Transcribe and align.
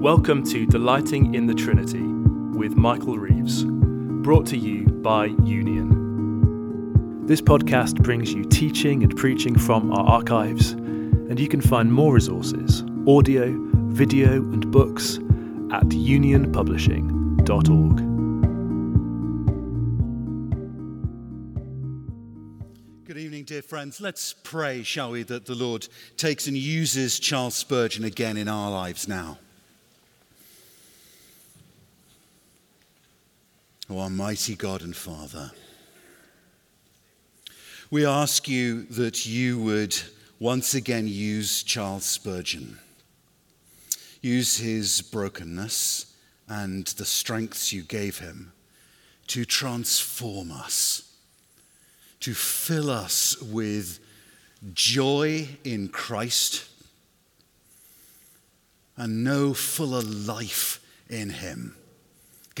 Welcome 0.00 0.42
to 0.44 0.64
Delighting 0.64 1.34
in 1.34 1.44
the 1.44 1.52
Trinity 1.52 2.00
with 2.00 2.74
Michael 2.74 3.18
Reeves, 3.18 3.64
brought 3.64 4.46
to 4.46 4.56
you 4.56 4.86
by 4.86 5.26
Union. 5.26 7.26
This 7.26 7.42
podcast 7.42 8.02
brings 8.02 8.32
you 8.32 8.44
teaching 8.44 9.02
and 9.02 9.14
preaching 9.14 9.58
from 9.58 9.92
our 9.92 10.06
archives, 10.06 10.70
and 10.70 11.38
you 11.38 11.48
can 11.48 11.60
find 11.60 11.92
more 11.92 12.14
resources, 12.14 12.82
audio, 13.06 13.54
video, 13.90 14.36
and 14.36 14.70
books 14.70 15.16
at 15.70 15.84
unionpublishing.org. 15.90 17.96
Good 23.04 23.18
evening, 23.18 23.44
dear 23.44 23.60
friends. 23.60 24.00
Let's 24.00 24.32
pray, 24.32 24.82
shall 24.82 25.10
we, 25.10 25.24
that 25.24 25.44
the 25.44 25.54
Lord 25.54 25.88
takes 26.16 26.46
and 26.46 26.56
uses 26.56 27.20
Charles 27.20 27.54
Spurgeon 27.54 28.04
again 28.04 28.38
in 28.38 28.48
our 28.48 28.70
lives 28.70 29.06
now. 29.06 29.36
O 33.90 33.98
Almighty 33.98 34.54
God 34.54 34.82
and 34.82 34.94
Father, 34.94 35.50
we 37.90 38.06
ask 38.06 38.46
you 38.46 38.84
that 38.84 39.26
you 39.26 39.58
would 39.58 39.96
once 40.38 40.74
again 40.74 41.08
use 41.08 41.64
Charles 41.64 42.04
Spurgeon, 42.04 42.78
use 44.22 44.58
his 44.58 45.02
brokenness 45.02 46.14
and 46.46 46.86
the 46.86 47.04
strengths 47.04 47.72
you 47.72 47.82
gave 47.82 48.20
him 48.20 48.52
to 49.26 49.44
transform 49.44 50.52
us, 50.52 51.12
to 52.20 52.32
fill 52.32 52.90
us 52.90 53.42
with 53.42 53.98
joy 54.72 55.48
in 55.64 55.88
Christ 55.88 56.64
and 58.96 59.24
know 59.24 59.52
fuller 59.52 60.02
life 60.02 60.80
in 61.08 61.30
him. 61.30 61.74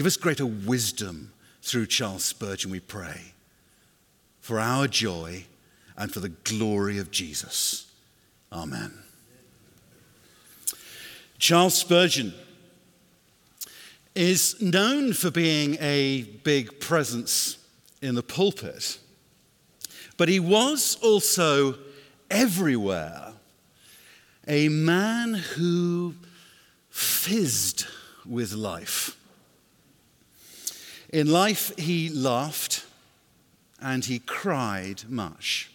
Give 0.00 0.06
us 0.06 0.16
greater 0.16 0.46
wisdom 0.46 1.30
through 1.60 1.84
Charles 1.84 2.24
Spurgeon, 2.24 2.70
we 2.70 2.80
pray, 2.80 3.34
for 4.40 4.58
our 4.58 4.88
joy 4.88 5.44
and 5.94 6.10
for 6.10 6.20
the 6.20 6.30
glory 6.30 6.96
of 6.96 7.10
Jesus. 7.10 7.92
Amen. 8.50 8.94
Charles 11.38 11.74
Spurgeon 11.74 12.32
is 14.14 14.58
known 14.62 15.12
for 15.12 15.30
being 15.30 15.76
a 15.82 16.22
big 16.44 16.80
presence 16.80 17.58
in 18.00 18.14
the 18.14 18.22
pulpit, 18.22 18.98
but 20.16 20.30
he 20.30 20.40
was 20.40 20.96
also 21.02 21.74
everywhere 22.30 23.34
a 24.48 24.70
man 24.70 25.34
who 25.34 26.14
fizzed 26.88 27.84
with 28.24 28.54
life. 28.54 29.18
In 31.12 31.30
life, 31.30 31.76
he 31.76 32.08
laughed 32.08 32.86
and 33.80 34.04
he 34.04 34.20
cried 34.20 35.02
much. 35.08 35.72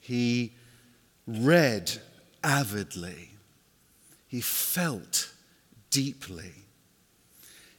He 0.00 0.52
read 1.26 2.00
avidly. 2.42 3.30
He 4.26 4.40
felt 4.40 5.32
deeply. 5.90 6.52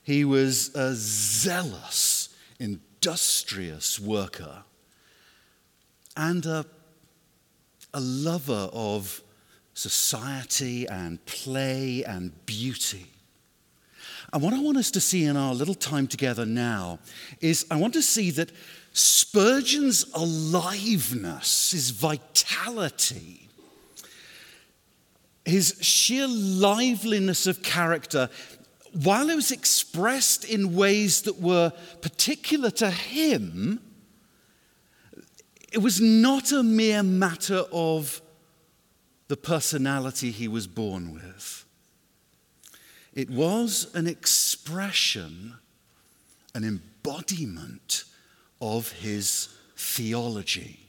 He 0.03 0.23
was 0.23 0.73
a 0.75 0.93
zealous, 0.93 2.29
industrious 2.59 3.99
worker 3.99 4.63
and 6.16 6.45
a, 6.45 6.66
a 7.93 7.99
lover 7.99 8.69
of 8.71 9.21
society 9.73 10.88
and 10.88 11.23
play 11.25 12.03
and 12.03 12.45
beauty. 12.45 13.14
And 14.36 14.44
what 14.44 14.53
I 14.53 14.59
want 14.59 14.75
us 14.75 14.91
to 14.91 15.00
see 15.00 15.23
in 15.23 15.38
our 15.38 15.53
little 15.53 15.73
time 15.73 16.08
together 16.08 16.45
now 16.45 17.00
is 17.39 17.66
I 17.72 17.78
want 17.78 17.94
to 17.94 18.02
see 18.02 18.31
that 18.31 18.52
Spurgeon's 18.91 20.03
aliveness, 20.13 21.72
his 21.72 21.91
vitality, 21.91 23.47
his 25.46 25.78
sheer 25.79 26.28
liveliness 26.28 27.47
of 27.47 27.63
character, 27.63 28.29
while 28.91 29.29
it 29.29 29.35
was 29.35 29.53
expressed 29.53 30.44
in 30.44 30.75
ways 30.75 31.22
that 31.22 31.40
were 31.40 31.72
particular 32.02 32.72
to 32.72 32.91
him, 32.91 33.79
it 35.72 35.78
was 35.78 36.02
not 36.02 36.52
a 36.52 36.62
mere 36.62 37.03
matter 37.03 37.63
of 37.72 38.22
the 39.29 39.38
personality 39.38 40.31
he 40.31 40.50
was 40.50 40.67
born 40.67 41.13
with. 41.13 41.65
It 43.16 43.30
was 43.30 43.88
an 43.96 44.08
expression, 44.08 45.56
an 46.53 46.64
embodiment 46.66 48.03
of 48.62 48.92
his 48.92 49.50
theology. 49.78 50.80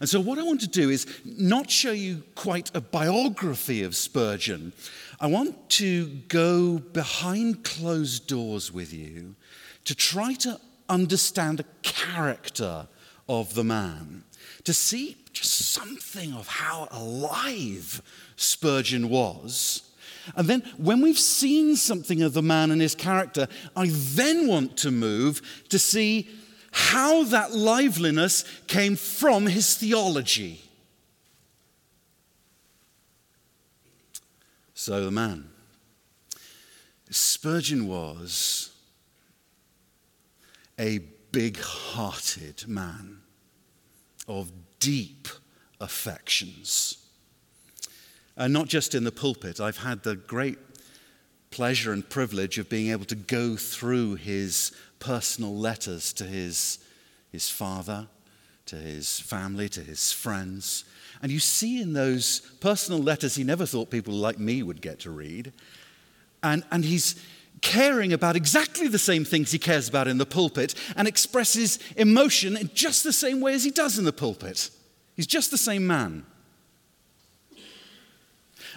And 0.00 0.08
so, 0.08 0.20
what 0.20 0.38
I 0.38 0.42
want 0.42 0.60
to 0.60 0.68
do 0.68 0.90
is 0.90 1.06
not 1.24 1.70
show 1.70 1.92
you 1.92 2.22
quite 2.34 2.70
a 2.74 2.80
biography 2.80 3.82
of 3.82 3.96
Spurgeon. 3.96 4.72
I 5.20 5.26
want 5.26 5.70
to 5.70 6.06
go 6.28 6.78
behind 6.78 7.64
closed 7.64 8.26
doors 8.26 8.72
with 8.72 8.92
you 8.92 9.36
to 9.84 9.94
try 9.94 10.34
to 10.34 10.60
understand 10.88 11.58
the 11.58 11.64
character 11.82 12.88
of 13.28 13.54
the 13.54 13.64
man, 13.64 14.24
to 14.64 14.74
see 14.74 15.16
just 15.32 15.52
something 15.52 16.32
of 16.32 16.48
how 16.48 16.88
alive 16.90 18.02
Spurgeon 18.36 19.08
was. 19.08 19.89
And 20.36 20.48
then, 20.48 20.62
when 20.76 21.00
we've 21.00 21.18
seen 21.18 21.76
something 21.76 22.22
of 22.22 22.32
the 22.32 22.42
man 22.42 22.70
and 22.70 22.80
his 22.80 22.94
character, 22.94 23.48
I 23.76 23.88
then 23.90 24.46
want 24.46 24.76
to 24.78 24.90
move 24.90 25.42
to 25.68 25.78
see 25.78 26.28
how 26.72 27.24
that 27.24 27.52
liveliness 27.52 28.44
came 28.66 28.96
from 28.96 29.46
his 29.46 29.76
theology. 29.76 30.62
So, 34.74 35.04
the 35.04 35.10
man. 35.10 35.50
Spurgeon 37.10 37.88
was 37.88 38.70
a 40.78 41.00
big 41.32 41.58
hearted 41.58 42.66
man 42.68 43.18
of 44.28 44.52
deep 44.78 45.28
affections. 45.80 46.99
And 48.40 48.54
not 48.54 48.68
just 48.68 48.94
in 48.94 49.04
the 49.04 49.12
pulpit, 49.12 49.60
I've 49.60 49.76
had 49.76 50.02
the 50.02 50.16
great 50.16 50.56
pleasure 51.50 51.92
and 51.92 52.08
privilege 52.08 52.56
of 52.56 52.70
being 52.70 52.90
able 52.90 53.04
to 53.04 53.14
go 53.14 53.54
through 53.54 54.14
his 54.14 54.72
personal 54.98 55.54
letters 55.54 56.14
to 56.14 56.24
his, 56.24 56.78
his 57.30 57.50
father, 57.50 58.08
to 58.64 58.76
his 58.76 59.20
family, 59.20 59.68
to 59.68 59.82
his 59.82 60.10
friends. 60.10 60.84
And 61.20 61.30
you 61.30 61.38
see 61.38 61.82
in 61.82 61.92
those 61.92 62.40
personal 62.60 63.02
letters, 63.02 63.34
he 63.34 63.44
never 63.44 63.66
thought 63.66 63.90
people 63.90 64.14
like 64.14 64.38
me 64.38 64.62
would 64.62 64.80
get 64.80 65.00
to 65.00 65.10
read. 65.10 65.52
And, 66.42 66.64
and 66.70 66.82
he's 66.82 67.22
caring 67.60 68.14
about 68.14 68.36
exactly 68.36 68.88
the 68.88 68.98
same 68.98 69.26
things 69.26 69.52
he 69.52 69.58
cares 69.58 69.86
about 69.86 70.08
in 70.08 70.16
the 70.16 70.24
pulpit 70.24 70.74
and 70.96 71.06
expresses 71.06 71.78
emotion 71.94 72.56
in 72.56 72.70
just 72.72 73.04
the 73.04 73.12
same 73.12 73.42
way 73.42 73.52
as 73.52 73.64
he 73.64 73.70
does 73.70 73.98
in 73.98 74.06
the 74.06 74.14
pulpit. 74.14 74.70
He's 75.14 75.26
just 75.26 75.50
the 75.50 75.58
same 75.58 75.86
man. 75.86 76.24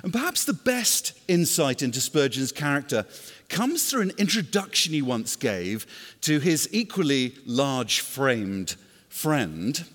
And 0.01 0.11
perhaps 0.11 0.45
the 0.45 0.53
best 0.53 1.13
insight 1.27 1.81
into 1.81 2.01
Spurgeon's 2.01 2.51
character 2.51 3.05
comes 3.49 3.89
through 3.89 4.01
an 4.01 4.11
introduction 4.17 4.93
he 4.93 5.01
once 5.01 5.35
gave 5.35 5.85
to 6.21 6.39
his 6.39 6.67
equally 6.71 7.35
large 7.45 7.99
framed 7.99 8.75
friend. 9.09 9.85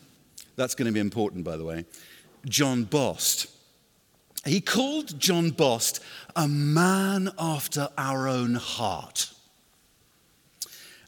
That's 0.57 0.75
going 0.75 0.87
to 0.87 0.93
be 0.93 1.01
important, 1.01 1.45
by 1.45 1.57
the 1.57 1.65
way, 1.65 1.85
John 2.47 2.85
Bost. 2.85 3.49
He 4.45 4.61
called 4.61 5.19
John 5.19 5.51
Bost 5.51 6.01
a 6.37 6.47
man 6.47 7.31
after 7.39 7.89
our 7.99 8.29
own 8.29 8.55
heart. 8.55 9.33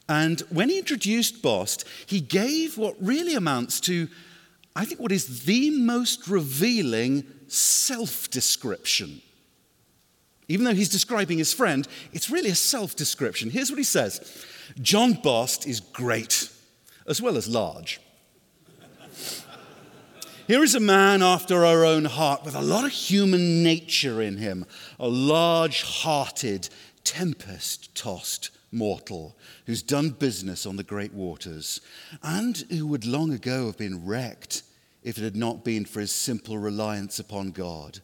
And 0.09 0.41
when 0.49 0.69
he 0.69 0.77
introduced 0.77 1.41
Bost, 1.41 1.85
he 2.05 2.19
gave 2.19 2.77
what 2.77 2.95
really 2.99 3.33
amounts 3.33 3.79
to, 3.81 4.09
I 4.75 4.85
think, 4.85 4.99
what 4.99 5.11
is 5.11 5.43
the 5.43 5.69
most 5.71 6.27
revealing 6.27 7.25
self 7.47 8.29
description. 8.29 9.21
Even 10.47 10.65
though 10.65 10.73
he's 10.73 10.89
describing 10.89 11.37
his 11.37 11.53
friend, 11.53 11.87
it's 12.13 12.29
really 12.29 12.49
a 12.49 12.55
self 12.55 12.95
description. 12.95 13.49
Here's 13.49 13.69
what 13.69 13.77
he 13.77 13.83
says 13.83 14.45
John 14.81 15.13
Bost 15.13 15.67
is 15.67 15.79
great, 15.79 16.49
as 17.07 17.21
well 17.21 17.37
as 17.37 17.47
large. 17.47 17.99
Here 20.47 20.63
is 20.63 20.75
a 20.75 20.81
man 20.81 21.21
after 21.21 21.65
our 21.65 21.85
own 21.85 22.05
heart 22.05 22.43
with 22.43 22.55
a 22.55 22.61
lot 22.61 22.83
of 22.83 22.91
human 22.91 23.63
nature 23.63 24.21
in 24.21 24.37
him, 24.37 24.65
a 24.99 25.07
large 25.07 25.83
hearted, 25.83 26.67
tempest 27.03 27.95
tossed 27.95 28.49
mortal 28.71 29.37
who's 29.65 29.83
done 29.83 30.09
business 30.09 30.65
on 30.65 30.77
the 30.77 30.83
great 30.83 31.13
waters 31.13 31.81
and 32.23 32.57
who 32.69 32.87
would 32.87 33.05
long 33.05 33.31
ago 33.33 33.65
have 33.65 33.77
been 33.77 34.05
wrecked 34.05 34.63
if 35.03 35.17
it 35.17 35.23
had 35.23 35.35
not 35.35 35.63
been 35.63 35.85
for 35.85 35.99
his 35.99 36.11
simple 36.11 36.57
reliance 36.57 37.19
upon 37.19 37.51
God. 37.51 37.99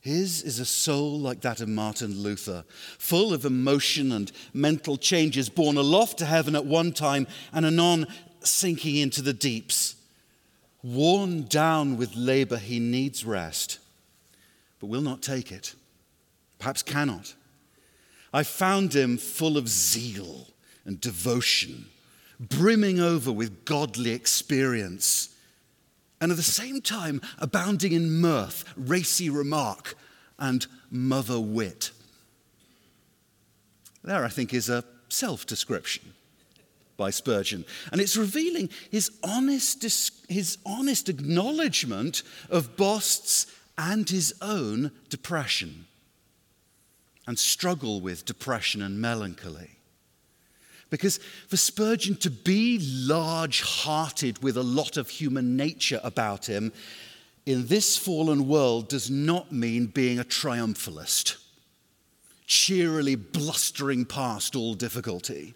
His 0.00 0.42
is 0.42 0.58
a 0.58 0.64
soul 0.64 1.20
like 1.20 1.42
that 1.42 1.60
of 1.60 1.68
Martin 1.68 2.22
Luther, 2.22 2.64
full 2.98 3.32
of 3.32 3.44
emotion 3.44 4.10
and 4.10 4.32
mental 4.52 4.96
changes, 4.96 5.48
borne 5.48 5.76
aloft 5.76 6.18
to 6.18 6.24
heaven 6.24 6.56
at 6.56 6.66
one 6.66 6.92
time 6.92 7.28
and 7.52 7.64
anon 7.64 8.08
sinking 8.40 8.96
into 8.96 9.22
the 9.22 9.32
deeps. 9.32 9.94
Worn 10.82 11.44
down 11.44 11.96
with 11.96 12.16
labor, 12.16 12.56
he 12.56 12.80
needs 12.80 13.24
rest, 13.24 13.78
but 14.80 14.88
will 14.88 15.00
not 15.00 15.22
take 15.22 15.52
it, 15.52 15.76
perhaps 16.58 16.82
cannot. 16.82 17.34
I 18.32 18.42
found 18.42 18.94
him 18.94 19.18
full 19.18 19.58
of 19.58 19.68
zeal 19.68 20.48
and 20.84 21.00
devotion, 21.00 21.86
brimming 22.40 22.98
over 22.98 23.30
with 23.30 23.64
godly 23.64 24.12
experience 24.12 25.28
and 26.22 26.30
at 26.30 26.36
the 26.36 26.42
same 26.42 26.80
time 26.80 27.20
abounding 27.40 27.92
in 27.92 28.20
mirth, 28.20 28.64
racy 28.76 29.28
remark, 29.28 29.96
and 30.38 30.64
mother 30.88 31.40
wit. 31.40 31.90
There, 34.04 34.24
I 34.24 34.28
think, 34.28 34.54
is 34.54 34.68
a 34.68 34.84
self 35.08 35.46
description 35.46 36.14
by 36.96 37.10
Spurgeon. 37.10 37.64
And 37.90 38.00
it's 38.00 38.16
revealing 38.16 38.70
his 38.88 39.10
honest, 39.24 39.82
his 40.28 40.58
honest 40.64 41.08
acknowledgement 41.08 42.22
of 42.48 42.76
Bost's 42.76 43.46
and 43.76 44.08
his 44.08 44.32
own 44.40 44.92
depression 45.08 45.86
and 47.32 47.38
struggle 47.38 48.02
with 48.02 48.26
depression 48.26 48.82
and 48.82 49.00
melancholy. 49.00 49.70
Because 50.90 51.16
for 51.48 51.56
Spurgeon 51.56 52.14
to 52.16 52.28
be 52.28 52.78
large 52.78 53.62
hearted 53.62 54.42
with 54.42 54.58
a 54.58 54.62
lot 54.62 54.98
of 54.98 55.08
human 55.08 55.56
nature 55.56 55.98
about 56.04 56.44
him 56.44 56.74
in 57.46 57.68
this 57.68 57.96
fallen 57.96 58.48
world 58.48 58.90
does 58.90 59.10
not 59.10 59.50
mean 59.50 59.86
being 59.86 60.18
a 60.18 60.24
triumphalist, 60.24 61.38
cheerily 62.46 63.14
blustering 63.14 64.04
past 64.04 64.54
all 64.54 64.74
difficulty. 64.74 65.54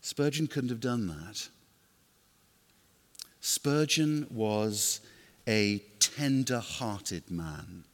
Spurgeon 0.00 0.48
couldn't 0.48 0.70
have 0.70 0.80
done 0.80 1.06
that. 1.06 1.48
Spurgeon 3.40 4.26
was 4.28 5.02
a 5.46 5.78
tender 6.00 6.58
hearted 6.58 7.30
man. 7.30 7.84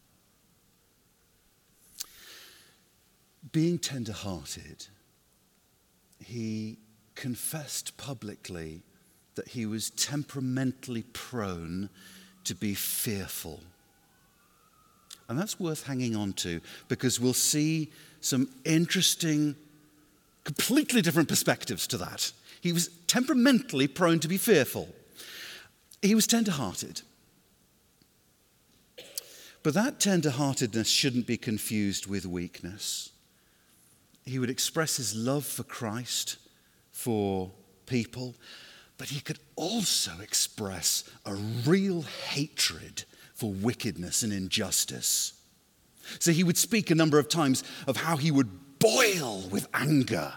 Being 3.53 3.79
tender 3.79 4.13
hearted 4.13 4.87
he 6.25 6.79
confessed 7.15 7.97
publicly 7.97 8.83
that 9.35 9.49
he 9.49 9.67
was 9.67 9.91
temperamentally 9.91 11.03
prone 11.03 11.89
to 12.45 12.55
be 12.55 12.75
fearful. 12.75 13.61
And 15.29 15.39
that's 15.39 15.61
worth 15.61 15.87
hanging 15.87 16.17
on 16.17 16.33
to 16.35 16.61
because 16.89 17.21
we'll 17.21 17.35
see 17.35 17.91
some 18.21 18.49
interesting, 18.65 19.55
completely 20.45 21.03
different 21.03 21.29
perspectives 21.29 21.87
to 21.89 21.97
that. 21.99 22.33
He 22.61 22.73
was 22.73 22.89
temperamentally 23.07 23.89
prone 23.89 24.21
to 24.21 24.29
be 24.29 24.37
fearful. 24.37 24.89
He 26.03 26.15
was 26.15 26.27
tender 26.27 26.51
hearted. 26.51 27.03
But 29.63 29.75
that 29.75 30.01
tender 30.01 30.31
heartedness 30.31 30.89
shouldn't 30.89 31.27
be 31.27 31.37
confused 31.37 32.07
with 32.07 32.27
weakness 32.27 33.11
he 34.31 34.39
would 34.39 34.51
express 34.51 34.97
his 34.97 35.15
love 35.15 35.45
for 35.45 35.65
Christ, 35.65 36.39
for 36.93 37.51
people, 37.87 38.37
but 38.97 39.09
he 39.09 39.21
could 39.21 39.41
also 39.57 40.13
express 40.23 41.05
a 41.27 41.35
real 41.35 42.03
hatred 42.03 43.05
for 43.35 43.51
wickedness 43.51 44.23
and 44.23 44.33
injustice. 44.33 45.33
So 46.19 46.31
he 46.31 46.45
would 46.45 46.57
speak 46.57 46.91
a 46.91 46.95
number 46.95 47.19
of 47.19 47.29
times 47.29 47.65
of 47.87 47.97
how 47.97 48.17
he 48.17 48.31
would 48.31 48.79
boil 48.79 49.49
with 49.51 49.67
anger 49.75 50.35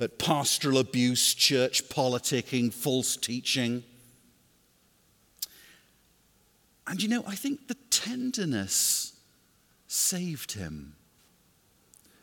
at 0.00 0.18
pastoral 0.18 0.78
abuse, 0.78 1.32
church 1.32 1.88
politicking, 1.88 2.72
false 2.72 3.16
teaching. 3.16 3.84
And 6.86 7.00
you 7.02 7.08
know, 7.08 7.22
I 7.26 7.36
think 7.36 7.68
the 7.68 7.76
tenderness 7.90 9.12
saved 9.86 10.52
him. 10.52 10.96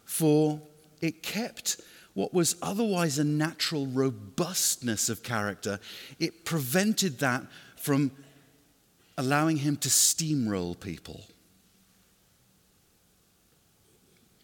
For 0.03 0.59
it 1.01 1.23
kept 1.23 1.81
what 2.13 2.33
was 2.33 2.55
otherwise 2.61 3.19
a 3.19 3.23
natural 3.23 3.87
robustness 3.87 5.09
of 5.09 5.23
character, 5.23 5.79
it 6.19 6.43
prevented 6.43 7.19
that 7.19 7.43
from 7.75 8.11
allowing 9.17 9.57
him 9.57 9.77
to 9.77 9.89
steamroll 9.89 10.79
people. 10.79 11.21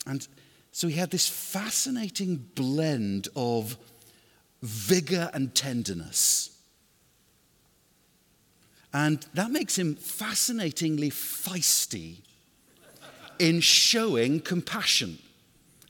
And 0.06 0.28
so 0.72 0.88
he 0.88 0.96
had 0.96 1.12
this 1.12 1.28
fascinating 1.28 2.38
blend 2.56 3.28
of 3.36 3.78
vigor 4.62 5.30
and 5.34 5.54
tenderness. 5.56 6.58
And 8.94 9.26
that 9.34 9.52
makes 9.52 9.78
him 9.78 9.96
fascinatingly 9.96 11.10
feisty 11.10 12.20
in 13.40 13.60
showing 13.60 14.40
compassion. 14.40 15.18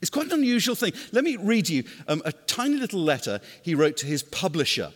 It's 0.02 0.10
quite 0.10 0.28
an 0.28 0.34
unusual 0.34 0.76
thing. 0.76 0.94
Let 1.12 1.24
me 1.24 1.38
read 1.38 1.70
you 1.70 1.84
um, 2.08 2.22
a 2.26 2.32
tiny 2.32 2.78
little 2.78 3.02
letter 3.02 3.40
he 3.62 3.76
wrote 3.76 3.98
to 3.98 4.06
his 4.06 4.24
publisher. 4.24 4.92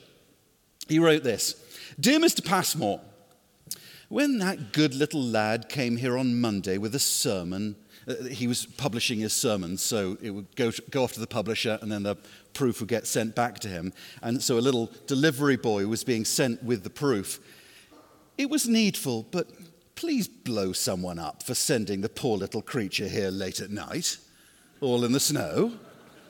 He 0.87 0.99
wrote 0.99 1.23
this 1.23 1.55
Dear 1.99 2.19
Mr. 2.19 2.43
Passmore, 2.43 3.01
when 4.09 4.39
that 4.39 4.73
good 4.73 4.95
little 4.95 5.21
lad 5.21 5.69
came 5.69 5.97
here 5.97 6.17
on 6.17 6.41
Monday 6.41 6.77
with 6.77 6.95
a 6.95 6.99
sermon, 6.99 7.75
uh, 8.07 8.15
he 8.23 8.47
was 8.47 8.65
publishing 8.65 9.19
his 9.19 9.33
sermons, 9.33 9.83
so 9.83 10.17
it 10.21 10.31
would 10.31 10.55
go, 10.55 10.71
to, 10.71 10.81
go 10.89 11.03
off 11.03 11.13
to 11.13 11.19
the 11.19 11.27
publisher 11.27 11.77
and 11.81 11.91
then 11.91 12.03
the 12.03 12.15
proof 12.53 12.79
would 12.79 12.89
get 12.89 13.05
sent 13.05 13.35
back 13.35 13.59
to 13.59 13.67
him. 13.67 13.93
And 14.23 14.41
so 14.41 14.57
a 14.57 14.61
little 14.61 14.91
delivery 15.05 15.57
boy 15.57 15.85
was 15.85 16.03
being 16.03 16.25
sent 16.25 16.63
with 16.63 16.83
the 16.83 16.89
proof. 16.89 17.39
It 18.37 18.49
was 18.49 18.67
needful, 18.67 19.27
but 19.29 19.47
please 19.93 20.27
blow 20.27 20.73
someone 20.73 21.19
up 21.19 21.43
for 21.43 21.53
sending 21.53 22.01
the 22.01 22.09
poor 22.09 22.37
little 22.37 22.61
creature 22.61 23.07
here 23.07 23.29
late 23.29 23.59
at 23.59 23.69
night 23.69 24.17
all 24.81 25.03
in 25.03 25.11
the 25.11 25.19
snow, 25.19 25.73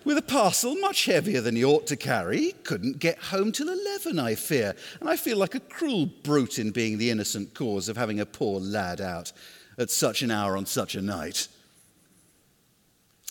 with 0.03 0.17
a 0.17 0.21
parcel 0.21 0.75
much 0.75 1.05
heavier 1.05 1.41
than 1.41 1.55
he 1.55 1.63
ought 1.63 1.85
to 1.87 1.95
carry. 1.95 2.53
Couldn't 2.63 2.99
get 2.99 3.19
home 3.19 3.51
till 3.51 3.69
11, 3.69 4.17
I 4.17 4.35
fear. 4.35 4.75
And 4.99 5.09
I 5.09 5.17
feel 5.17 5.37
like 5.37 5.55
a 5.55 5.59
cruel 5.59 6.05
brute 6.05 6.57
in 6.57 6.71
being 6.71 6.97
the 6.97 7.09
innocent 7.09 7.53
cause 7.53 7.89
of 7.89 7.97
having 7.97 8.19
a 8.19 8.25
poor 8.25 8.59
lad 8.59 9.01
out 9.01 9.31
at 9.77 9.91
such 9.91 10.21
an 10.21 10.31
hour 10.31 10.57
on 10.57 10.65
such 10.65 10.95
a 10.95 11.01
night. 11.01 11.47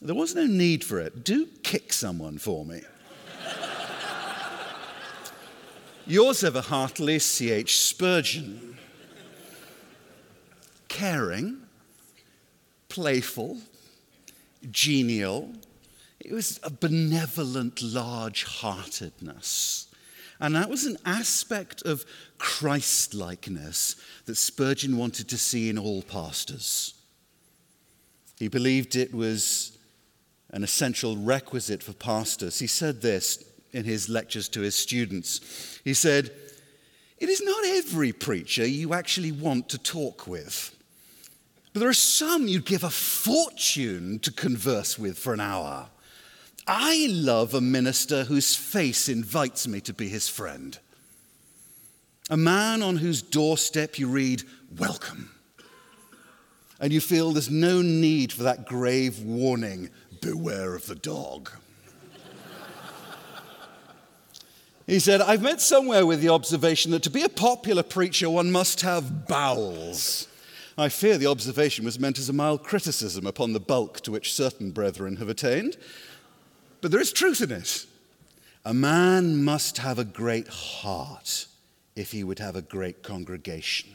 There 0.00 0.14
was 0.14 0.34
no 0.34 0.46
need 0.46 0.84
for 0.84 1.00
it. 1.00 1.24
Do 1.24 1.46
kick 1.62 1.92
someone 1.92 2.38
for 2.38 2.64
me. 2.64 2.82
Yours 6.06 6.44
ever 6.44 6.60
heartily, 6.60 7.18
C.H. 7.18 7.78
Spurgeon. 7.78 8.78
Caring, 10.86 11.58
playful, 12.88 13.58
genial. 14.70 15.52
It 16.20 16.32
was 16.32 16.58
a 16.62 16.70
benevolent 16.70 17.82
large 17.82 18.44
heartedness. 18.44 19.88
And 20.40 20.54
that 20.54 20.70
was 20.70 20.84
an 20.84 20.98
aspect 21.04 21.82
of 21.82 22.04
Christ 22.38 23.14
likeness 23.14 23.96
that 24.26 24.36
Spurgeon 24.36 24.96
wanted 24.96 25.28
to 25.30 25.38
see 25.38 25.68
in 25.68 25.78
all 25.78 26.02
pastors. 26.02 26.94
He 28.38 28.48
believed 28.48 28.94
it 28.94 29.12
was 29.12 29.76
an 30.50 30.62
essential 30.62 31.16
requisite 31.16 31.82
for 31.82 31.92
pastors. 31.92 32.58
He 32.58 32.68
said 32.68 33.02
this 33.02 33.44
in 33.72 33.84
his 33.84 34.08
lectures 34.08 34.48
to 34.50 34.60
his 34.60 34.76
students. 34.76 35.80
He 35.84 35.92
said, 35.92 36.30
It 37.18 37.28
is 37.28 37.42
not 37.42 37.64
every 37.64 38.12
preacher 38.12 38.66
you 38.66 38.94
actually 38.94 39.32
want 39.32 39.68
to 39.70 39.78
talk 39.78 40.26
with. 40.26 40.74
But 41.72 41.80
there 41.80 41.88
are 41.88 41.94
some 41.94 42.48
you'd 42.48 42.64
give 42.64 42.84
a 42.84 42.90
fortune 42.90 44.18
to 44.20 44.32
converse 44.32 44.98
with 44.98 45.18
for 45.18 45.32
an 45.32 45.40
hour. 45.40 45.88
I 46.66 47.08
love 47.10 47.54
a 47.54 47.60
minister 47.60 48.24
whose 48.24 48.54
face 48.54 49.08
invites 49.08 49.66
me 49.66 49.80
to 49.82 49.94
be 49.94 50.08
his 50.08 50.28
friend. 50.28 50.78
A 52.30 52.36
man 52.36 52.82
on 52.82 52.96
whose 52.96 53.22
doorstep 53.22 53.98
you 53.98 54.08
read, 54.08 54.42
Welcome. 54.76 55.30
And 56.78 56.92
you 56.92 57.00
feel 57.00 57.32
there's 57.32 57.50
no 57.50 57.82
need 57.82 58.32
for 58.32 58.42
that 58.44 58.66
grave 58.66 59.20
warning, 59.20 59.90
Beware 60.20 60.74
of 60.74 60.86
the 60.86 60.94
dog. 60.94 61.50
he 64.86 64.98
said, 64.98 65.20
I've 65.20 65.42
met 65.42 65.60
somewhere 65.60 66.04
with 66.04 66.20
the 66.20 66.28
observation 66.28 66.90
that 66.90 67.02
to 67.04 67.10
be 67.10 67.22
a 67.22 67.28
popular 67.28 67.82
preacher, 67.82 68.28
one 68.28 68.50
must 68.50 68.82
have 68.82 69.26
bowels. 69.26 70.28
I 70.78 70.88
fear 70.88 71.18
the 71.18 71.26
observation 71.26 71.84
was 71.84 71.98
meant 71.98 72.20
as 72.20 72.28
a 72.28 72.32
mild 72.32 72.62
criticism 72.62 73.26
upon 73.26 73.52
the 73.52 73.58
bulk 73.58 74.00
to 74.02 74.12
which 74.12 74.32
certain 74.32 74.70
brethren 74.70 75.16
have 75.16 75.28
attained. 75.28 75.76
But 76.80 76.92
there 76.92 77.00
is 77.00 77.12
truth 77.12 77.40
in 77.40 77.50
it. 77.50 77.84
A 78.64 78.72
man 78.72 79.42
must 79.42 79.78
have 79.78 79.98
a 79.98 80.04
great 80.04 80.46
heart 80.46 81.46
if 81.96 82.12
he 82.12 82.22
would 82.22 82.38
have 82.38 82.54
a 82.54 82.62
great 82.62 83.02
congregation. 83.02 83.90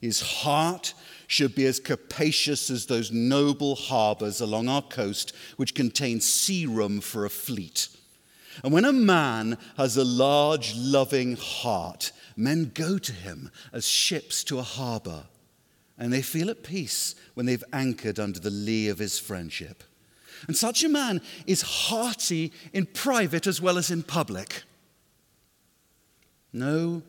His 0.00 0.20
heart 0.20 0.94
should 1.28 1.54
be 1.54 1.66
as 1.66 1.78
capacious 1.78 2.70
as 2.70 2.86
those 2.86 3.12
noble 3.12 3.76
harbors 3.76 4.40
along 4.40 4.68
our 4.68 4.82
coast 4.82 5.32
which 5.58 5.76
contain 5.76 6.20
sea 6.20 6.66
room 6.66 7.00
for 7.00 7.24
a 7.24 7.30
fleet. 7.30 7.86
And 8.64 8.72
when 8.72 8.84
a 8.84 8.92
man 8.92 9.56
has 9.76 9.96
a 9.96 10.04
large, 10.04 10.74
loving 10.74 11.36
heart, 11.36 12.10
men 12.36 12.72
go 12.74 12.98
to 12.98 13.12
him 13.12 13.52
as 13.72 13.86
ships 13.86 14.42
to 14.44 14.58
a 14.58 14.62
harbor, 14.62 15.26
and 15.98 16.12
they 16.12 16.22
feel 16.22 16.50
at 16.50 16.62
peace 16.62 17.14
when 17.34 17.46
they've 17.46 17.64
anchored 17.72 18.18
under 18.18 18.38
the 18.38 18.50
lee 18.50 18.88
of 18.88 18.98
his 18.98 19.18
friendship. 19.18 19.82
And 20.46 20.56
such 20.56 20.84
a 20.84 20.88
man 20.88 21.20
is 21.46 21.62
hearty 21.62 22.52
in 22.72 22.86
private 22.86 23.46
as 23.46 23.60
well 23.60 23.76
as 23.76 23.90
in 23.90 24.04
public. 24.04 24.62
No, 26.52 27.02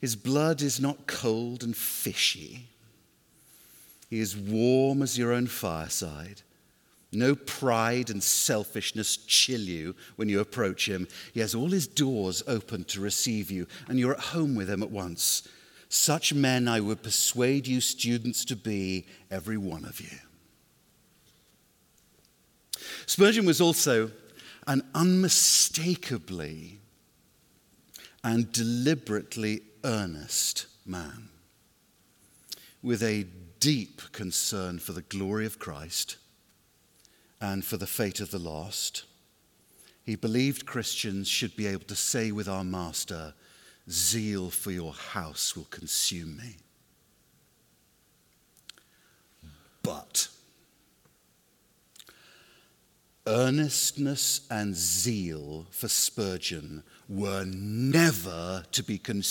his 0.00 0.16
blood 0.16 0.62
is 0.62 0.80
not 0.80 1.06
cold 1.06 1.62
and 1.62 1.76
fishy. 1.76 2.66
He 4.08 4.20
is 4.20 4.36
warm 4.36 5.02
as 5.02 5.18
your 5.18 5.32
own 5.32 5.46
fireside. 5.46 6.42
No 7.10 7.34
pride 7.34 8.10
and 8.10 8.22
selfishness 8.22 9.16
chill 9.16 9.60
you 9.60 9.96
when 10.16 10.28
you 10.28 10.40
approach 10.40 10.88
him. 10.88 11.08
He 11.32 11.40
has 11.40 11.54
all 11.54 11.68
his 11.68 11.86
doors 11.86 12.42
open 12.46 12.84
to 12.84 13.00
receive 13.00 13.50
you, 13.50 13.66
and 13.88 13.98
you're 13.98 14.12
at 14.12 14.20
home 14.20 14.54
with 14.54 14.68
him 14.68 14.82
at 14.82 14.90
once. 14.90 15.48
Such 15.88 16.34
men 16.34 16.68
I 16.68 16.80
would 16.80 17.02
persuade 17.02 17.66
you, 17.66 17.80
students, 17.80 18.44
to 18.46 18.56
be, 18.56 19.06
every 19.30 19.56
one 19.56 19.84
of 19.84 20.00
you. 20.00 20.18
Spurgeon 23.06 23.46
was 23.46 23.60
also 23.60 24.10
an 24.66 24.82
unmistakably 24.94 26.80
and 28.22 28.52
deliberately 28.52 29.62
earnest 29.82 30.66
man 30.84 31.30
with 32.82 33.02
a 33.02 33.26
deep 33.60 34.02
concern 34.12 34.78
for 34.78 34.92
the 34.92 35.02
glory 35.02 35.46
of 35.46 35.58
Christ 35.58 36.16
and 37.40 37.64
for 37.64 37.76
the 37.76 37.86
fate 37.86 38.20
of 38.20 38.30
the 38.30 38.38
lost. 38.38 39.04
He 40.04 40.16
believed 40.16 40.66
Christians 40.66 41.28
should 41.28 41.56
be 41.56 41.66
able 41.66 41.86
to 41.86 41.96
say 41.96 42.30
with 42.30 42.48
our 42.48 42.64
Master, 42.64 43.34
Zeal 43.90 44.50
for 44.50 44.70
your 44.70 44.92
house 44.92 45.56
will 45.56 45.66
consume 45.70 46.36
me. 46.36 46.56
But 49.82 50.28
earnestness 53.26 54.46
and 54.50 54.74
zeal 54.74 55.66
for 55.70 55.88
Spurgeon 55.88 56.82
were 57.08 57.44
never 57.44 58.64
to 58.72 58.82
be 58.82 58.98
con- 58.98 59.22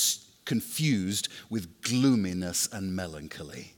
confused 0.46 1.30
with 1.50 1.82
gloominess 1.82 2.70
and 2.72 2.96
melancholy. 2.96 3.74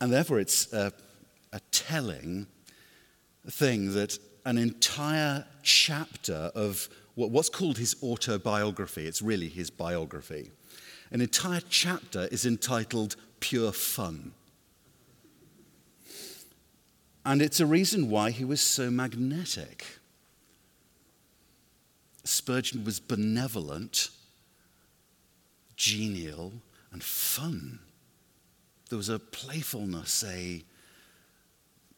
And 0.00 0.12
therefore, 0.12 0.40
it's 0.40 0.72
a, 0.72 0.92
a 1.52 1.60
telling 1.72 2.46
thing 3.48 3.94
that 3.94 4.18
an 4.44 4.56
entire 4.56 5.44
chapter 5.62 6.50
of 6.54 6.88
what's 7.28 7.50
called 7.50 7.78
his 7.78 7.96
autobiography, 8.02 9.06
it's 9.06 9.20
really 9.20 9.48
his 9.48 9.68
biography, 9.70 10.50
an 11.10 11.20
entire 11.20 11.60
chapter 11.68 12.28
is 12.30 12.46
entitled 12.46 13.16
Pure 13.40 13.72
Fun. 13.72 14.32
And 17.24 17.42
it's 17.42 17.60
a 17.60 17.66
reason 17.66 18.08
why 18.08 18.30
he 18.30 18.44
was 18.44 18.60
so 18.60 18.90
magnetic. 18.90 19.84
Spurgeon 22.24 22.84
was 22.84 23.00
benevolent, 23.00 24.10
genial, 25.76 26.54
and 26.92 27.02
fun. 27.02 27.80
There 28.88 28.96
was 28.96 29.08
a 29.08 29.18
playfulness, 29.18 30.24
a, 30.24 30.64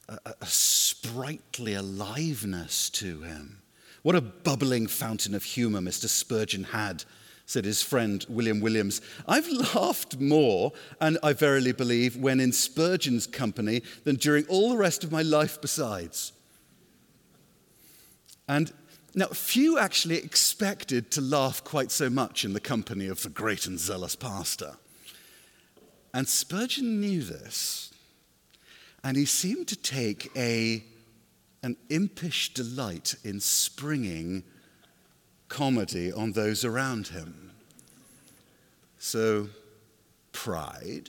a, 0.09 0.19
a, 0.41 0.47
sprightly 0.47 1.75
aliveness 1.75 2.91
to 2.91 3.23
him. 3.23 3.62
What 4.03 4.17
a 4.17 4.21
bubbling 4.21 4.89
fountain 4.89 5.35
of 5.35 5.45
humor 5.45 5.81
Mr. 5.81 6.09
Spurgeon 6.09 6.65
had 6.65 7.05
said 7.47 7.65
his 7.65 7.83
friend 7.83 8.25
William 8.29 8.61
Williams. 8.61 9.01
I've 9.29 9.49
laughed 9.49 10.19
more, 10.19 10.73
and 11.01 11.19
I 11.23 11.33
verily 11.33 11.73
believe, 11.73 12.17
when 12.17 12.41
in 12.41 12.53
Spurgeon's 12.53 13.27
company 13.27 13.83
than 14.05 14.17
during 14.17 14.47
all 14.47 14.71
the 14.71 14.77
rest 14.77 15.05
of 15.05 15.13
my 15.13 15.23
life 15.23 15.61
besides. 15.61 16.33
And 18.49 18.73
now, 19.15 19.27
few 19.27 19.79
actually 19.79 20.17
expected 20.17 21.11
to 21.13 21.21
laugh 21.21 21.63
quite 21.63 21.91
so 21.91 22.09
much 22.09 22.45
in 22.45 22.55
the 22.55 22.61
company 22.61 23.09
of 23.09 23.23
the 23.23 23.29
great 23.29 23.67
and 23.67 23.79
zealous 23.79 24.17
pastor. 24.17 24.77
And 26.15 26.27
Spurgeon 26.27 27.01
knew 27.01 27.23
this, 27.23 27.93
and 29.05 29.17
he 29.17 29.27
seemed 29.27 29.69
to 29.69 29.77
take 29.77 30.31
a, 30.35 30.83
an 31.63 31.77
impish 31.89 32.55
delight 32.55 33.15
in 33.25 33.41
springing 33.41 34.43
comedy 35.49 36.13
on 36.13 36.33
those 36.33 36.65
around 36.65 37.09
him. 37.09 37.53
So, 38.99 39.49
pride, 40.33 41.09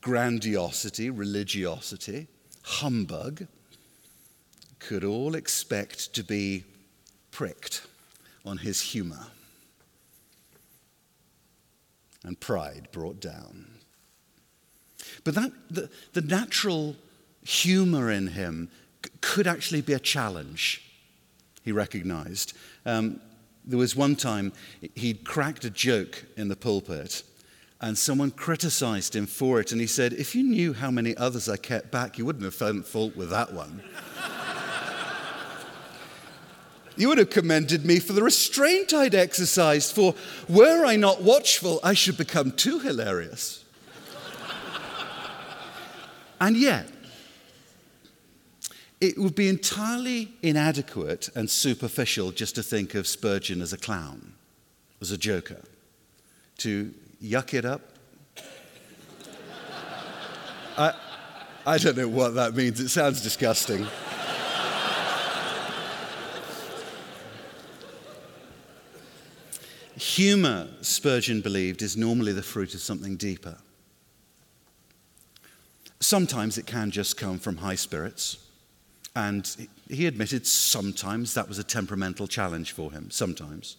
grandiosity, 0.00 1.10
religiosity, 1.10 2.26
humbug 2.62 3.46
could 4.78 5.04
all 5.04 5.34
expect 5.34 6.14
to 6.14 6.24
be 6.24 6.64
pricked 7.30 7.86
on 8.44 8.58
his 8.58 8.80
humor 8.80 9.26
and 12.24 12.38
pride 12.40 12.88
brought 12.92 13.20
down. 13.20 13.66
But 15.24 15.34
that, 15.34 15.52
the, 15.70 15.90
the 16.12 16.20
natural 16.20 16.96
humor 17.42 18.10
in 18.10 18.28
him 18.28 18.70
could 19.28 19.46
actually 19.46 19.82
be 19.82 19.92
a 19.92 19.98
challenge 19.98 20.82
he 21.62 21.70
recognized. 21.70 22.54
Um, 22.86 23.20
there 23.62 23.78
was 23.78 23.94
one 23.94 24.16
time 24.16 24.54
he'd 24.94 25.22
cracked 25.22 25.66
a 25.66 25.70
joke 25.70 26.24
in 26.38 26.48
the 26.48 26.56
pulpit, 26.56 27.22
and 27.82 27.98
someone 27.98 28.30
criticized 28.30 29.14
him 29.14 29.26
for 29.26 29.60
it. 29.60 29.70
And 29.70 29.82
he 29.82 29.86
said, 29.86 30.14
If 30.14 30.34
you 30.34 30.42
knew 30.42 30.72
how 30.72 30.90
many 30.90 31.14
others 31.18 31.46
I 31.46 31.58
kept 31.58 31.90
back, 31.90 32.16
you 32.16 32.24
wouldn't 32.24 32.46
have 32.46 32.54
found 32.54 32.86
fault 32.86 33.16
with 33.16 33.28
that 33.28 33.52
one. 33.52 33.82
you 36.96 37.08
would 37.08 37.18
have 37.18 37.28
commended 37.28 37.84
me 37.84 38.00
for 38.00 38.14
the 38.14 38.22
restraint 38.22 38.94
I'd 38.94 39.14
exercised, 39.14 39.94
for 39.94 40.14
were 40.48 40.86
I 40.86 40.96
not 40.96 41.20
watchful, 41.20 41.80
I 41.84 41.92
should 41.92 42.16
become 42.16 42.50
too 42.50 42.78
hilarious. 42.78 43.62
and 46.40 46.56
yet, 46.56 46.88
it 49.00 49.16
would 49.16 49.34
be 49.34 49.48
entirely 49.48 50.32
inadequate 50.42 51.28
and 51.34 51.48
superficial 51.48 52.32
just 52.32 52.54
to 52.56 52.62
think 52.62 52.94
of 52.94 53.06
Spurgeon 53.06 53.62
as 53.62 53.72
a 53.72 53.78
clown, 53.78 54.34
as 55.00 55.12
a 55.12 55.18
joker, 55.18 55.62
to 56.58 56.92
yuck 57.22 57.54
it 57.54 57.64
up. 57.64 57.80
I, 60.76 60.94
I 61.64 61.78
don't 61.78 61.96
know 61.96 62.08
what 62.08 62.34
that 62.34 62.54
means. 62.54 62.80
It 62.80 62.88
sounds 62.88 63.22
disgusting. 63.22 63.86
Humor, 69.96 70.68
Spurgeon 70.80 71.40
believed, 71.40 71.82
is 71.82 71.96
normally 71.96 72.32
the 72.32 72.42
fruit 72.42 72.74
of 72.74 72.80
something 72.80 73.16
deeper. 73.16 73.56
Sometimes 76.00 76.58
it 76.58 76.66
can 76.66 76.90
just 76.90 77.16
come 77.16 77.38
from 77.38 77.58
high 77.58 77.74
spirits. 77.74 78.47
And 79.18 79.68
he 79.88 80.06
admitted 80.06 80.46
sometimes 80.46 81.34
that 81.34 81.48
was 81.48 81.58
a 81.58 81.64
temperamental 81.64 82.28
challenge 82.28 82.70
for 82.70 82.92
him, 82.92 83.10
sometimes. 83.10 83.76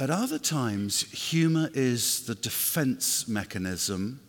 At 0.00 0.08
other 0.08 0.38
times, 0.38 1.02
humor 1.12 1.68
is 1.74 2.24
the 2.24 2.34
defense 2.34 3.28
mechanism 3.28 4.20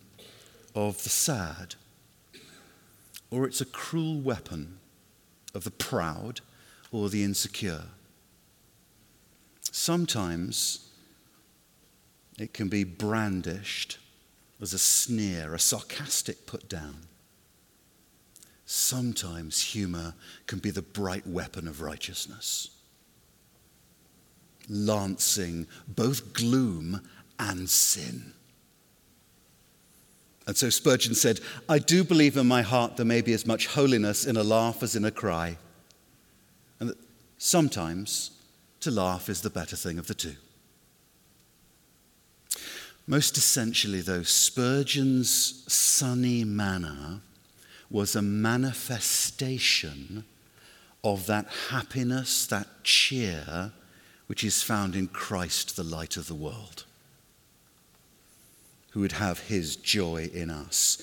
of 0.76 1.02
the 1.04 1.10
sad, 1.10 1.76
or 3.32 3.46
it's 3.46 3.62
a 3.62 3.66
cruel 3.66 4.20
weapon 4.20 4.78
of 5.54 5.64
the 5.64 5.72
proud 5.72 6.42
or 6.92 7.08
the 7.08 7.24
insecure. 7.24 7.86
Sometimes 9.72 10.90
it 12.38 12.54
can 12.54 12.68
be 12.68 12.84
brandished 12.84 14.00
as 14.62 14.74
a 14.74 14.80
sneer, 14.80 15.54
a 15.54 15.60
sarcastic 15.60 16.46
put 16.46 16.68
down. 16.68 17.08
Sometimes 18.66 19.62
humor 19.62 20.16
can 20.48 20.60
be 20.60 20.72
the 20.72 20.82
bright 20.82 21.28
weapon 21.28 21.68
of 21.68 21.82
righteousness, 21.82 22.72
lancing 24.68 25.68
both 25.88 26.34
gloom 26.34 27.02
and 27.40 27.70
sin. 27.70 28.34
And 30.48 30.58
so 30.58 30.70
Spurgeon 30.70 31.16
said, 31.16 31.40
I 31.70 31.80
do 31.80 32.04
believe 32.04 32.38
in 32.38 32.48
my 32.48 32.62
heart 32.62 32.98
there 32.98 33.06
may 33.06 33.22
be 33.22 33.34
as 33.34 33.48
much 33.48 33.68
holiness 33.68 34.26
in 34.26 34.38
a 34.38 34.44
laugh 34.44 34.84
as 34.84 34.96
in 34.96 35.06
a 35.06 35.12
cry. 35.12 35.58
And 36.80 36.90
that 36.90 36.98
sometimes 37.38 38.32
to 38.82 38.92
laugh 38.92 39.30
is 39.30 39.42
the 39.42 39.50
better 39.50 39.76
thing 39.76 39.98
of 39.98 40.08
the 40.08 40.14
two. 40.14 40.36
Most 43.08 43.38
essentially, 43.38 44.02
though, 44.02 44.24
Spurgeon's 44.24 45.64
sunny 45.72 46.44
manner 46.44 47.22
was 47.90 48.16
a 48.16 48.22
manifestation 48.22 50.24
of 51.04 51.28
that 51.28 51.48
happiness, 51.70 52.48
that 52.48 52.68
cheer, 52.84 53.72
which 54.28 54.44
is 54.44 54.64
found 54.64 54.96
in 54.96 55.08
Christ, 55.08 55.76
the 55.76 55.84
light 55.84 56.18
of 56.18 56.28
the 56.28 56.36
world, 56.36 56.86
who 58.92 59.02
would 59.02 59.14
have 59.14 59.40
his 59.40 59.76
joy 59.76 60.30
in 60.34 60.50
us. 60.50 61.02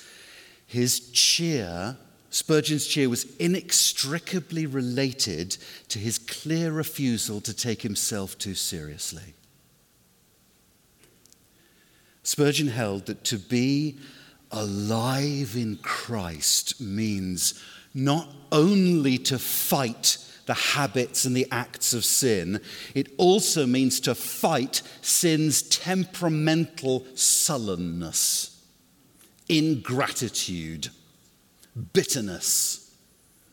His 0.67 1.11
cheer, 1.11 1.97
Spurgeon's 2.31 2.87
cheer, 2.87 3.09
was 3.09 3.37
inextricably 3.37 4.67
related 4.67 5.57
to 5.89 5.99
his 5.99 6.19
clear 6.19 6.73
refusal 6.73 7.41
to 7.43 7.55
take 7.55 7.83
himself 7.83 8.37
too 8.39 8.55
seriously. 8.55 9.35
Spurgeon 12.25 12.69
held 12.69 13.07
that 13.07 13.25
to 13.25 13.39
be 13.39 13.99
alive 14.53 15.57
in 15.57 15.79
Christ 15.83 16.81
means 16.81 17.61
not 17.95 18.29
only 18.51 19.19
to 19.19 19.39
fight 19.39 20.19
the 20.47 20.55
habits 20.55 21.25
and 21.25 21.37
the 21.37 21.47
acts 21.51 21.95
of 21.95 22.05
sin, 22.05 22.61
it 22.95 23.13
also 23.17 23.67
means 23.67 24.01
to 24.01 24.15
fight 24.15 24.83
sin's 25.01 25.63
temperamental 25.63 27.07
sullenness, 27.15 28.63
ingratitude, 29.49 30.89
bitterness, 31.93 32.95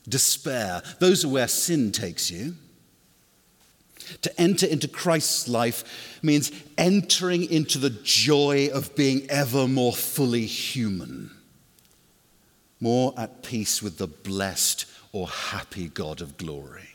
despair. 0.08 0.82
Those 1.00 1.24
are 1.24 1.30
where 1.30 1.48
sin 1.48 1.92
takes 1.92 2.32
you. 2.32 2.56
To 4.22 4.42
enter 4.42 4.66
into 4.66 4.88
Christ's 4.88 5.48
life 5.48 6.20
means 6.22 6.52
entering 6.78 7.50
into 7.50 7.78
the 7.78 7.90
joy 7.90 8.70
of 8.74 8.96
being 8.96 9.30
ever 9.30 9.68
more 9.68 9.94
fully 9.94 10.46
human, 10.46 11.32
more 12.80 13.14
at 13.18 13.44
peace 13.44 13.82
with 13.82 13.98
the 13.98 14.08
blessed 14.08 14.86
or 15.12 15.28
happy 15.28 15.90
God 15.90 16.22
of 16.22 16.38
glory. 16.38 16.90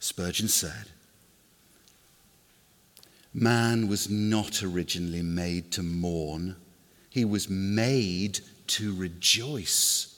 Spurgeon 0.00 0.48
said, 0.48 0.86
Man 3.34 3.88
was 3.88 4.08
not 4.08 4.62
originally 4.62 5.22
made 5.22 5.70
to 5.72 5.82
mourn, 5.82 6.56
he 7.10 7.24
was 7.24 7.48
made 7.48 8.40
to 8.68 8.94
rejoice. 8.94 10.14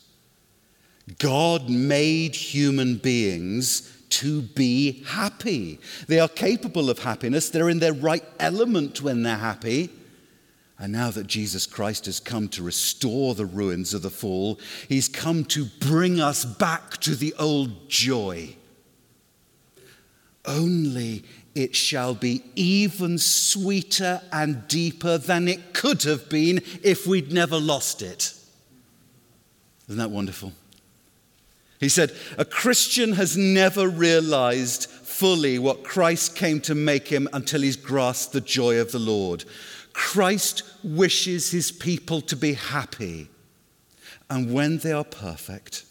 God 1.18 1.68
made 1.68 2.34
human 2.34 2.96
beings 2.96 3.99
to 4.10 4.42
be 4.42 5.02
happy. 5.06 5.80
They 6.06 6.20
are 6.20 6.28
capable 6.28 6.90
of 6.90 7.00
happiness, 7.00 7.48
they're 7.48 7.68
in 7.68 7.78
their 7.78 7.92
right 7.92 8.24
element 8.38 9.02
when 9.02 9.22
they're 9.22 9.36
happy. 9.36 9.90
And 10.78 10.92
now 10.92 11.10
that 11.10 11.26
Jesus 11.26 11.66
Christ 11.66 12.06
has 12.06 12.20
come 12.20 12.48
to 12.48 12.62
restore 12.62 13.34
the 13.34 13.44
ruins 13.44 13.92
of 13.92 14.00
the 14.00 14.08
fall, 14.08 14.58
he's 14.88 15.08
come 15.08 15.44
to 15.46 15.66
bring 15.78 16.20
us 16.20 16.46
back 16.46 16.96
to 16.98 17.14
the 17.14 17.34
old 17.38 17.90
joy. 17.90 18.56
Only 20.46 21.24
it 21.54 21.76
shall 21.76 22.14
be 22.14 22.42
even 22.56 23.18
sweeter 23.18 24.22
and 24.32 24.66
deeper 24.68 25.18
than 25.18 25.48
it 25.48 25.74
could 25.74 26.04
have 26.04 26.30
been 26.30 26.62
if 26.82 27.06
we'd 27.06 27.30
never 27.30 27.58
lost 27.58 28.00
it. 28.00 28.32
Isn't 29.86 29.98
that 29.98 30.10
wonderful? 30.10 30.52
He 31.80 31.88
said, 31.88 32.12
A 32.36 32.44
Christian 32.44 33.14
has 33.14 33.38
never 33.38 33.88
realized 33.88 34.88
fully 34.88 35.58
what 35.58 35.82
Christ 35.82 36.36
came 36.36 36.60
to 36.62 36.74
make 36.74 37.08
him 37.08 37.26
until 37.32 37.62
he's 37.62 37.76
grasped 37.76 38.32
the 38.32 38.42
joy 38.42 38.78
of 38.78 38.92
the 38.92 38.98
Lord. 38.98 39.44
Christ 39.94 40.62
wishes 40.84 41.50
his 41.50 41.72
people 41.72 42.20
to 42.22 42.36
be 42.36 42.52
happy. 42.52 43.28
And 44.28 44.52
when 44.52 44.78
they 44.78 44.92
are 44.92 45.04
perfect, 45.04 45.84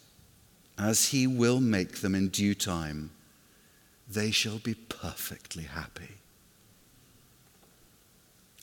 as 0.78 1.08
he 1.08 1.28
will 1.28 1.60
make 1.60 1.98
them 1.98 2.16
in 2.16 2.30
due 2.30 2.56
time, 2.56 3.10
they 4.08 4.32
shall 4.32 4.60
be 4.60 4.76
perfectly 4.76 5.64
happy. 5.64 6.16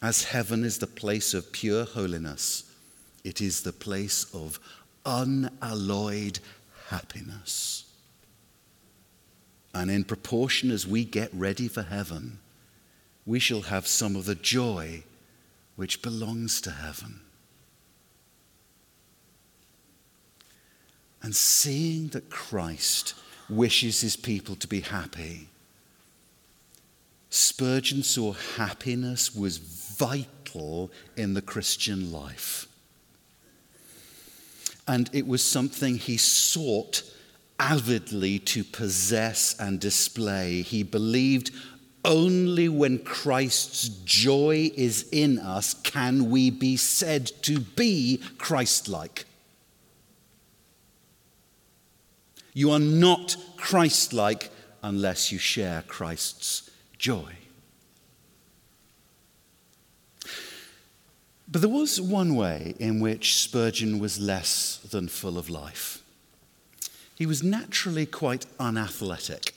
As 0.01 0.25
heaven 0.25 0.65
is 0.65 0.79
the 0.79 0.87
place 0.87 1.35
of 1.35 1.53
pure 1.53 1.85
holiness, 1.85 2.73
it 3.25 3.41
is 3.41 3.63
the 3.63 3.73
place 3.73 4.27
of 4.33 4.61
unalloyed 5.05 6.39
happiness. 6.89 7.85
And 9.75 9.91
in 9.91 10.05
proportion 10.05 10.71
as 10.71 10.87
we 10.87 11.05
get 11.05 11.31
ready 11.33 11.69
for 11.69 11.83
heaven, 11.83 12.39
we 13.27 13.39
shall 13.39 13.63
have 13.63 13.87
some 13.87 14.17
of 14.17 14.25
the 14.25 14.35
joy 14.35 15.03
which 15.75 16.01
belongs 16.01 16.61
to 16.63 16.71
heaven. 16.71 17.21
And 21.23 21.35
seeing 21.35 22.09
that 22.09 22.31
Christ 22.31 23.15
wishes 23.51 24.01
his 24.01 24.17
people 24.17 24.55
to 24.57 24.69
be 24.69 24.81
happy, 24.81 25.49
Spurgeon 27.29 28.03
saw 28.03 28.33
happiness 28.33 29.35
was 29.35 29.59
vital 29.59 30.91
in 31.17 31.35
the 31.35 31.43
Christian 31.43 32.13
life 32.13 32.69
and 34.89 35.11
it 35.13 35.27
was 35.27 35.43
something 35.45 35.97
he 35.97 36.17
sought 36.17 37.03
avidly 37.59 38.39
to 38.39 38.63
possess 38.63 39.59
and 39.59 39.81
display. 39.81 40.63
He 40.63 40.83
believed 40.83 41.51
only 42.05 42.69
when 42.69 42.99
Christ's 43.01 43.89
joy 43.89 44.71
is 44.77 45.09
in 45.11 45.39
us 45.39 45.75
can 45.75 46.31
we 46.31 46.51
be 46.51 46.77
said 46.77 47.27
to 47.43 47.59
be 47.59 48.23
Christ 48.39 48.89
like. 48.89 49.25
You 52.53 52.71
are 52.71 52.79
not 52.79 53.37
Christ 53.57 54.13
like 54.13 54.51
unless 54.83 55.33
you 55.33 55.39
share 55.39 55.83
Christ's 55.83 56.71
joy. 56.97 57.35
But 61.49 61.61
there 61.61 61.71
was 61.71 62.01
one 62.01 62.35
way 62.35 62.75
in 62.79 63.01
which 63.01 63.37
Spurgeon 63.37 63.99
was 63.99 64.19
less 64.19 64.79
than 64.79 65.09
full 65.09 65.39
of 65.39 65.49
life. 65.49 66.03
He 67.15 67.25
was 67.25 67.43
naturally 67.43 68.05
quite 68.05 68.47
unathletic. 68.59 69.55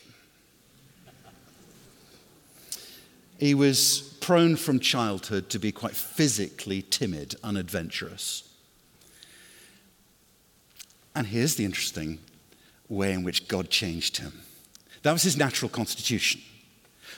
He 3.40 3.54
was 3.54 4.18
prone 4.22 4.56
from 4.56 4.80
childhood 4.80 5.50
to 5.50 5.60
be 5.60 5.72
quite 5.72 5.96
physically 5.96 6.82
timid, 6.82 7.36
unadventurous. 7.44 8.44
And 11.16 11.28
here's 11.28 11.56
the 11.56 11.66
interesting 11.66 12.20
way 12.88 13.14
in 13.14 13.24
which 13.24 13.48
God 13.48 13.70
changed 13.70 14.18
him. 14.18 14.42
That 15.04 15.14
was 15.14 15.24
his 15.24 15.38
natural 15.38 15.70
constitution. 15.70 16.42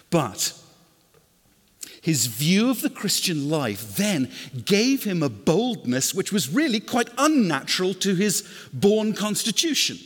But 0.09 0.53
his 2.01 2.25
view 2.25 2.71
of 2.71 2.81
the 2.81 2.89
Christian 2.89 3.49
life 3.49 3.95
then 3.95 4.31
gave 4.65 5.03
him 5.03 5.21
a 5.21 5.29
boldness 5.29 6.15
which 6.15 6.33
was 6.33 6.49
really 6.49 6.79
quite 6.79 7.09
unnatural 7.17 7.93
to 7.95 8.15
his 8.15 8.41
born 8.73 9.13
constitution. 9.13 9.99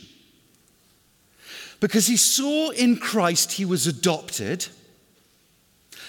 Because 1.80 2.06
he 2.06 2.18
saw 2.18 2.70
in 2.70 2.98
Christ 2.98 3.52
he 3.52 3.64
was 3.64 3.86
adopted, 3.86 4.66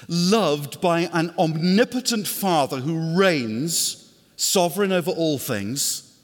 loved 0.10 0.82
by 0.82 1.10
an 1.14 1.34
omnipotent 1.40 2.28
Father 2.28 2.78
who 2.78 3.18
reigns, 3.18 4.14
sovereign 4.36 4.92
over 4.92 5.12
all 5.12 5.38
things, 5.38 6.20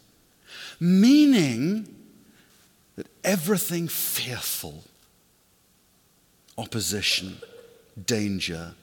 meaning 0.79 1.87
that 2.97 3.07
everything 3.23 3.87
fearful, 3.87 4.83
opposition, 6.57 7.37
danger, 8.05 8.73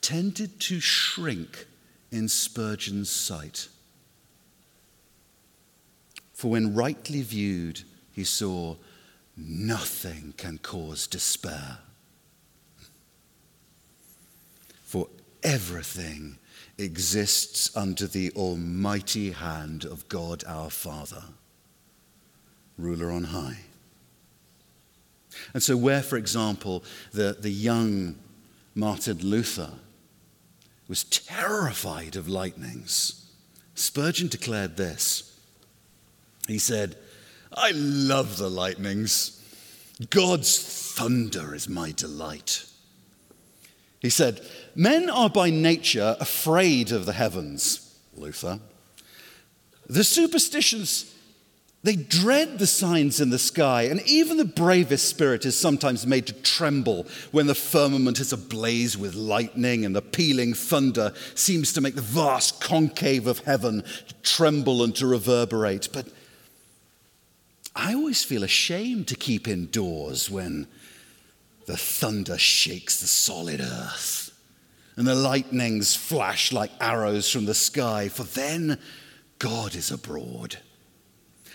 tended 0.00 0.60
to 0.60 0.80
shrink 0.80 1.66
in 2.10 2.28
Spurgeon's 2.28 3.10
sight. 3.10 3.68
For 6.32 6.50
when 6.50 6.74
rightly 6.74 7.22
viewed, 7.22 7.82
he 8.12 8.24
saw 8.24 8.76
nothing 9.36 10.34
can 10.36 10.58
cause 10.58 11.06
despair. 11.06 11.78
For 14.84 15.08
everything 15.42 16.38
exists 16.78 17.76
under 17.76 18.06
the 18.06 18.30
almighty 18.32 19.32
hand 19.32 19.84
of 19.84 20.08
God 20.08 20.44
our 20.46 20.70
Father, 20.70 21.24
ruler 22.76 23.10
on 23.10 23.24
high. 23.24 23.58
And 25.54 25.62
so, 25.62 25.76
where, 25.76 26.02
for 26.02 26.16
example, 26.16 26.84
the, 27.12 27.36
the 27.38 27.50
young 27.50 28.16
Martin 28.74 29.18
Luther 29.18 29.70
was 30.88 31.04
terrified 31.04 32.16
of 32.16 32.28
lightnings. 32.28 33.26
Spurgeon 33.74 34.28
declared 34.28 34.76
this. 34.76 35.38
He 36.46 36.58
said, 36.58 36.96
I 37.52 37.72
love 37.72 38.38
the 38.38 38.50
lightnings. 38.50 39.34
God's 40.10 40.58
thunder 40.94 41.54
is 41.54 41.68
my 41.68 41.92
delight. 41.92 42.64
He 44.00 44.10
said, 44.10 44.40
Men 44.74 45.10
are 45.10 45.28
by 45.28 45.50
nature 45.50 46.16
afraid 46.20 46.92
of 46.92 47.04
the 47.04 47.12
heavens, 47.12 47.98
Luther. 48.16 48.60
The 49.88 50.04
superstitions, 50.04 51.14
they 51.84 51.94
dread 51.94 52.58
the 52.58 52.66
signs 52.66 53.20
in 53.20 53.30
the 53.30 53.38
sky, 53.38 53.82
and 53.82 54.02
even 54.02 54.36
the 54.36 54.44
bravest 54.44 55.08
spirit 55.08 55.46
is 55.46 55.56
sometimes 55.56 56.06
made 56.06 56.26
to 56.26 56.32
tremble 56.32 57.06
when 57.30 57.46
the 57.46 57.54
firmament 57.54 58.18
is 58.18 58.32
ablaze 58.32 58.98
with 58.98 59.14
lightning 59.14 59.84
and 59.84 59.94
the 59.94 60.02
pealing 60.02 60.54
thunder 60.54 61.12
seems 61.36 61.72
to 61.72 61.80
make 61.80 61.94
the 61.94 62.00
vast 62.00 62.60
concave 62.60 63.28
of 63.28 63.38
heaven 63.40 63.84
tremble 64.24 64.82
and 64.82 64.96
to 64.96 65.06
reverberate. 65.06 65.88
But 65.92 66.08
I 67.76 67.94
always 67.94 68.24
feel 68.24 68.42
ashamed 68.42 69.06
to 69.08 69.14
keep 69.14 69.46
indoors 69.46 70.28
when 70.28 70.66
the 71.66 71.76
thunder 71.76 72.38
shakes 72.38 73.00
the 73.00 73.06
solid 73.06 73.60
earth, 73.60 74.36
and 74.96 75.06
the 75.06 75.14
lightnings 75.14 75.94
flash 75.94 76.50
like 76.50 76.72
arrows 76.80 77.30
from 77.30 77.44
the 77.44 77.54
sky, 77.54 78.08
for 78.08 78.24
then 78.24 78.80
God 79.38 79.76
is 79.76 79.92
abroad. 79.92 80.58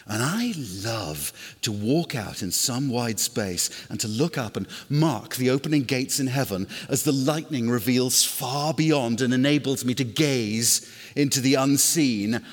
And 0.08 0.22
I 0.22 0.54
love 0.84 1.32
to 1.62 1.72
walk 1.72 2.14
out 2.14 2.42
in 2.42 2.52
some 2.52 2.90
wide 2.90 3.20
space 3.20 3.88
and 3.90 4.00
to 4.02 4.08
look 4.08 4.38
up 4.38 4.58
and 4.58 4.68
mark 4.90 5.36
the 5.36 5.50
opening 5.50 5.84
gates 5.84 6.20
in 6.20 6.28
heaven 6.28 6.68
as 6.90 7.04
the 7.04 7.14
lightning 7.14 7.70
reveals 7.70 8.26
far 8.26 8.74
beyond 8.74 9.22
and 9.22 9.34
enables 9.34 9.86
me 9.86 9.94
to 9.96 10.04
gaze 10.04 10.92
into 11.16 11.40
the 11.40 11.56
unseen. 11.56 12.44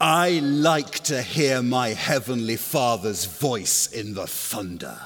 I 0.00 0.38
like 0.38 1.00
to 1.04 1.20
hear 1.20 1.62
my 1.62 1.88
heavenly 1.88 2.56
Father's 2.56 3.24
voice 3.24 3.88
in 3.88 4.14
the 4.14 4.26
thunder. 4.26 4.98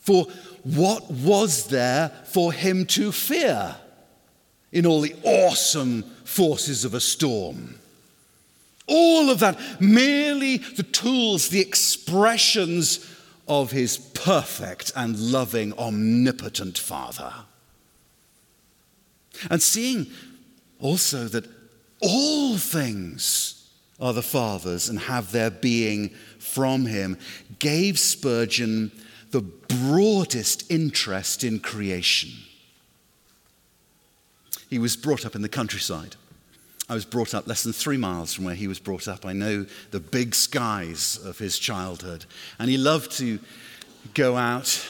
For 0.00 0.26
what 0.64 1.10
was 1.10 1.66
there 1.68 2.10
for 2.24 2.52
him 2.52 2.86
to 2.86 3.12
fear 3.12 3.76
in 4.72 4.86
all 4.86 5.02
the 5.02 5.14
awesome 5.22 6.02
forces 6.24 6.84
of 6.84 6.94
a 6.94 7.00
storm? 7.00 7.78
All 8.86 9.30
of 9.30 9.40
that, 9.40 9.58
merely 9.80 10.58
the 10.58 10.82
tools, 10.82 11.48
the 11.48 11.60
expressions 11.60 13.10
of 13.48 13.70
his 13.70 13.96
perfect 13.96 14.92
and 14.94 15.18
loving, 15.18 15.72
omnipotent 15.78 16.78
Father. 16.78 17.32
And 19.50 19.62
seeing 19.62 20.06
also 20.80 21.28
that 21.28 21.46
all 22.00 22.56
things 22.58 23.70
are 24.00 24.12
the 24.12 24.22
Father's 24.22 24.88
and 24.88 24.98
have 24.98 25.32
their 25.32 25.50
being 25.50 26.10
from 26.38 26.86
him, 26.86 27.18
gave 27.58 27.98
Spurgeon 27.98 28.92
the 29.30 29.40
broadest 29.40 30.70
interest 30.70 31.42
in 31.42 31.60
creation. 31.60 32.30
He 34.68 34.78
was 34.78 34.96
brought 34.96 35.24
up 35.24 35.34
in 35.34 35.42
the 35.42 35.48
countryside. 35.48 36.16
I 36.94 36.96
was 36.96 37.04
brought 37.04 37.34
up 37.34 37.48
less 37.48 37.64
than 37.64 37.72
three 37.72 37.96
miles 37.96 38.32
from 38.32 38.44
where 38.44 38.54
he 38.54 38.68
was 38.68 38.78
brought 38.78 39.08
up. 39.08 39.26
I 39.26 39.32
know 39.32 39.66
the 39.90 39.98
big 39.98 40.32
skies 40.32 41.18
of 41.24 41.40
his 41.40 41.58
childhood. 41.58 42.24
And 42.60 42.70
he 42.70 42.76
loved 42.76 43.10
to 43.18 43.40
go 44.14 44.36
out 44.36 44.86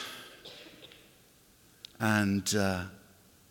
and 1.98 2.54
uh, 2.54 2.82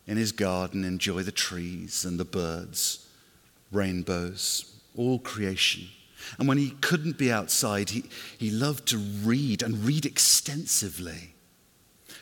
in 0.05 0.17
his 0.17 0.31
garden 0.31 0.83
enjoy 0.83 1.23
the 1.23 1.31
trees 1.31 2.05
and 2.05 2.19
the 2.19 2.25
birds, 2.25 3.07
rainbows, 3.71 4.71
all 4.95 5.17
creation. 5.17 5.87
And 6.37 6.47
when 6.47 6.59
he 6.59 6.75
couldn't 6.79 7.17
be 7.17 7.31
outside, 7.31 7.89
he, 7.89 8.03
he 8.37 8.51
loved 8.51 8.87
to 8.89 8.99
read 8.99 9.63
and 9.63 9.83
read 9.83 10.05
extensively 10.05 11.33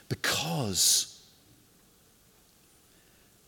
because 0.08 1.11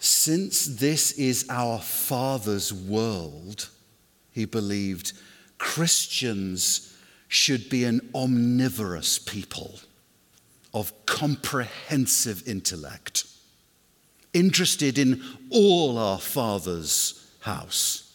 since 0.04 0.66
this 0.66 1.14
is 1.14 1.46
our 1.50 1.80
Father's 1.80 2.74
world, 2.74 3.70
he 4.34 4.44
believed 4.44 5.14
Christians 5.58 6.94
should 7.30 7.70
be 7.70 7.86
an 7.86 8.10
omnivorous 8.14 9.18
people 9.18 9.80
of 10.74 10.92
comprehensive 11.06 12.46
intellect, 12.46 13.24
interested 14.34 14.98
in 14.98 15.24
all 15.50 15.98
our 15.98 16.20
Father's 16.20 17.32
house. 17.40 18.14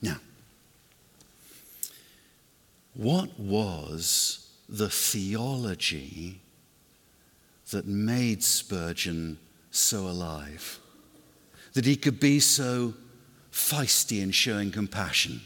Now, 0.00 0.16
what 2.94 3.38
was 3.38 4.48
the 4.66 4.88
theology 4.88 6.40
that 7.70 7.86
made 7.86 8.42
Spurgeon 8.42 9.40
so 9.76 10.06
alive? 10.06 10.78
That 11.74 11.84
he 11.84 11.96
could 11.96 12.18
be 12.18 12.40
so 12.40 12.94
feisty 13.52 14.22
in 14.22 14.30
showing 14.30 14.70
compassion, 14.70 15.40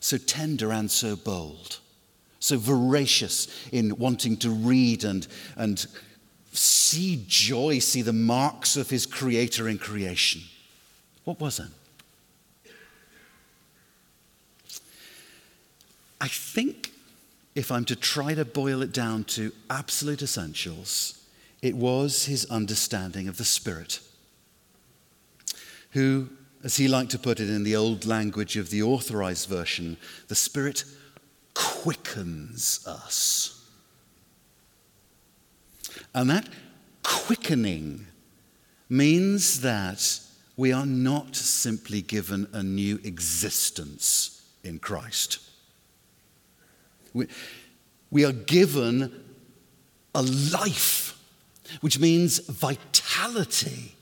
so 0.00 0.18
tender 0.18 0.72
and 0.72 0.90
so 0.90 1.16
bold, 1.16 1.78
so 2.40 2.58
voracious 2.58 3.48
in 3.72 3.96
wanting 3.98 4.36
to 4.38 4.50
read 4.50 5.04
and, 5.04 5.26
and 5.56 5.86
see 6.52 7.24
joy, 7.26 7.78
see 7.78 8.02
the 8.02 8.12
marks 8.12 8.76
of 8.76 8.90
his 8.90 9.06
Creator 9.06 9.68
in 9.68 9.78
creation. 9.78 10.42
What 11.24 11.40
was 11.40 11.58
it? 11.58 11.68
I 16.20 16.28
think 16.28 16.92
if 17.54 17.70
I'm 17.70 17.84
to 17.86 17.96
try 17.96 18.34
to 18.34 18.44
boil 18.44 18.82
it 18.82 18.92
down 18.92 19.24
to 19.24 19.52
absolute 19.68 20.22
essentials, 20.22 21.20
it 21.62 21.74
was 21.74 22.26
his 22.26 22.44
understanding 22.46 23.28
of 23.28 23.36
the 23.36 23.44
Spirit, 23.44 24.00
who, 25.90 26.28
as 26.62 26.76
he 26.76 26.88
liked 26.88 27.10
to 27.12 27.18
put 27.18 27.40
it 27.40 27.48
in 27.48 27.64
the 27.64 27.76
old 27.76 28.04
language 28.04 28.56
of 28.56 28.70
the 28.70 28.82
authorized 28.82 29.48
version, 29.48 29.96
the 30.28 30.34
Spirit 30.34 30.84
quickens 31.54 32.86
us. 32.86 33.64
And 36.14 36.30
that 36.30 36.48
quickening 37.02 38.06
means 38.88 39.60
that 39.60 40.20
we 40.56 40.72
are 40.72 40.86
not 40.86 41.36
simply 41.36 42.00
given 42.02 42.48
a 42.52 42.62
new 42.62 42.98
existence 43.04 44.42
in 44.64 44.78
Christ. 44.78 45.38
We, 47.12 47.26
we 48.10 48.24
are 48.24 48.32
given 48.32 49.24
a 50.14 50.22
life, 50.22 51.15
which 51.80 51.98
means 51.98 52.38
vitality. 52.38 53.94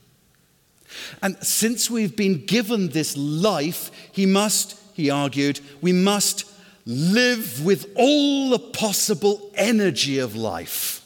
And 1.21 1.37
since 1.43 1.89
we've 1.89 2.15
been 2.15 2.45
given 2.45 2.89
this 2.89 3.17
life, 3.17 3.91
he 4.11 4.25
must, 4.25 4.79
he 4.93 5.09
argued, 5.09 5.59
we 5.81 5.91
must 5.91 6.45
live 6.85 7.65
with 7.65 7.91
all 7.95 8.49
the 8.49 8.59
possible 8.59 9.51
energy 9.55 10.19
of 10.19 10.35
life. 10.35 11.01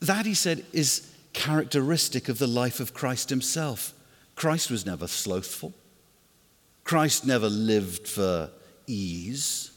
That, 0.00 0.26
he 0.26 0.34
said, 0.34 0.64
is 0.72 1.08
characteristic 1.32 2.28
of 2.28 2.38
the 2.38 2.46
life 2.46 2.80
of 2.80 2.94
Christ 2.94 3.30
himself. 3.30 3.92
Christ 4.34 4.70
was 4.70 4.84
never 4.84 5.06
slothful. 5.06 5.72
Christ 6.84 7.24
never 7.24 7.48
lived 7.48 8.08
for 8.08 8.50
ease. 8.86 9.71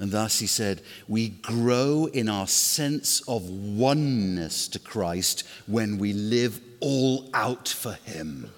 And 0.00 0.10
thus, 0.10 0.38
he 0.38 0.46
said, 0.46 0.80
we 1.08 1.28
grow 1.28 2.06
in 2.06 2.30
our 2.30 2.46
sense 2.46 3.20
of 3.28 3.50
oneness 3.50 4.66
to 4.68 4.78
Christ 4.78 5.46
when 5.66 5.98
we 5.98 6.14
live 6.14 6.58
all 6.80 7.28
out 7.34 7.68
for 7.68 7.92
him. 7.92 8.50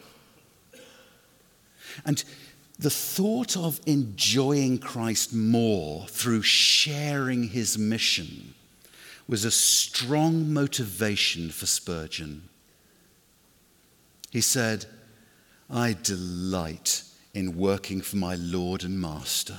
And 2.06 2.22
the 2.78 2.90
thought 2.90 3.56
of 3.56 3.80
enjoying 3.86 4.78
Christ 4.78 5.34
more 5.34 6.06
through 6.06 6.42
sharing 6.42 7.48
his 7.48 7.76
mission 7.76 8.54
was 9.26 9.44
a 9.44 9.50
strong 9.50 10.52
motivation 10.52 11.50
for 11.50 11.66
Spurgeon. 11.66 12.48
He 14.30 14.40
said, 14.40 14.86
I 15.68 15.96
delight 16.00 17.02
in 17.34 17.56
working 17.56 18.00
for 18.00 18.16
my 18.16 18.36
Lord 18.36 18.84
and 18.84 19.00
Master 19.00 19.58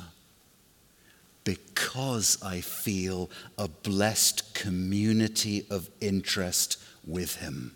because 1.44 2.38
I 2.44 2.62
feel 2.62 3.30
a 3.58 3.68
blessed 3.68 4.54
community 4.54 5.66
of 5.70 5.90
interest 6.00 6.82
with 7.06 7.36
Him. 7.38 7.76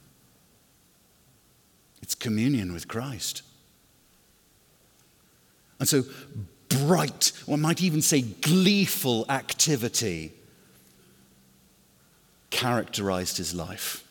It's 2.01 2.15
communion 2.15 2.73
with 2.73 2.87
Christ. 2.87 3.41
And 5.79 5.87
so, 5.87 6.03
bright, 6.69 7.31
one 7.45 7.61
might 7.61 7.81
even 7.81 8.01
say 8.01 8.21
gleeful 8.21 9.25
activity 9.29 10.33
characterized 12.49 13.37
his 13.37 13.53
life. 13.53 14.03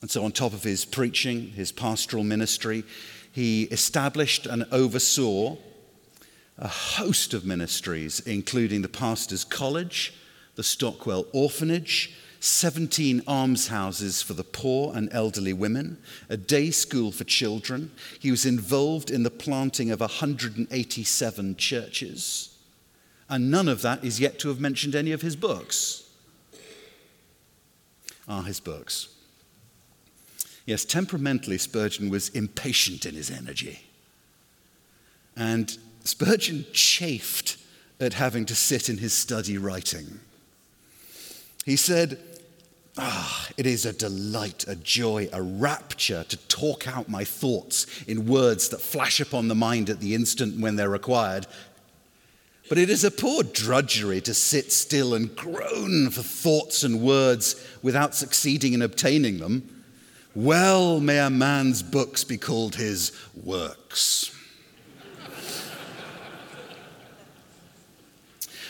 And 0.00 0.10
so, 0.10 0.24
on 0.24 0.32
top 0.32 0.52
of 0.52 0.62
his 0.62 0.84
preaching, 0.84 1.48
his 1.48 1.72
pastoral 1.72 2.24
ministry, 2.24 2.84
he 3.32 3.64
established 3.64 4.46
and 4.46 4.66
oversaw 4.70 5.56
a 6.58 6.68
host 6.68 7.34
of 7.34 7.44
ministries, 7.44 8.20
including 8.20 8.82
the 8.82 8.88
Pastor's 8.88 9.44
College, 9.44 10.14
the 10.54 10.62
Stockwell 10.62 11.26
Orphanage, 11.32 12.14
17 12.40 13.22
almshouses 13.26 14.20
for 14.20 14.34
the 14.34 14.44
poor 14.44 14.94
and 14.94 15.08
elderly 15.12 15.52
women, 15.52 15.96
a 16.28 16.36
day 16.36 16.70
school 16.70 17.10
for 17.10 17.24
children. 17.24 17.90
He 18.20 18.30
was 18.30 18.44
involved 18.44 19.10
in 19.10 19.22
the 19.22 19.30
planting 19.30 19.90
of 19.90 20.00
187 20.00 21.56
churches. 21.56 22.56
And 23.28 23.50
none 23.50 23.68
of 23.68 23.80
that 23.82 24.04
is 24.04 24.20
yet 24.20 24.38
to 24.40 24.48
have 24.48 24.60
mentioned 24.60 24.94
any 24.94 25.12
of 25.12 25.22
his 25.22 25.36
books. 25.36 26.02
Are 28.28 28.42
his 28.42 28.60
books. 28.60 29.08
Yes, 30.66 30.84
temperamentally, 30.84 31.58
Spurgeon 31.58 32.10
was 32.10 32.28
impatient 32.30 33.04
in 33.06 33.14
his 33.14 33.30
energy. 33.30 33.80
And 35.36 35.76
Spurgeon 36.04 36.66
chafed 36.72 37.56
at 37.98 38.14
having 38.14 38.44
to 38.46 38.54
sit 38.54 38.88
in 38.88 38.98
his 38.98 39.14
study 39.14 39.58
writing. 39.58 40.20
He 41.64 41.76
said, 41.76 42.18
Ah, 42.96 43.48
it 43.56 43.66
is 43.66 43.84
a 43.84 43.92
delight, 43.92 44.66
a 44.68 44.76
joy, 44.76 45.28
a 45.32 45.42
rapture 45.42 46.24
to 46.24 46.36
talk 46.46 46.86
out 46.86 47.08
my 47.08 47.24
thoughts 47.24 47.86
in 48.06 48.26
words 48.26 48.68
that 48.68 48.80
flash 48.80 49.18
upon 49.18 49.48
the 49.48 49.54
mind 49.54 49.90
at 49.90 49.98
the 49.98 50.14
instant 50.14 50.60
when 50.60 50.76
they're 50.76 50.88
required. 50.88 51.46
But 52.68 52.78
it 52.78 52.88
is 52.88 53.02
a 53.02 53.10
poor 53.10 53.42
drudgery 53.42 54.20
to 54.22 54.32
sit 54.32 54.72
still 54.72 55.14
and 55.14 55.34
groan 55.34 56.10
for 56.10 56.22
thoughts 56.22 56.84
and 56.84 57.02
words 57.02 57.56
without 57.82 58.14
succeeding 58.14 58.74
in 58.74 58.82
obtaining 58.82 59.38
them. 59.38 59.84
Well, 60.34 61.00
may 61.00 61.18
a 61.18 61.30
man's 61.30 61.82
books 61.82 62.24
be 62.24 62.38
called 62.38 62.76
his 62.76 63.12
works. 63.34 64.33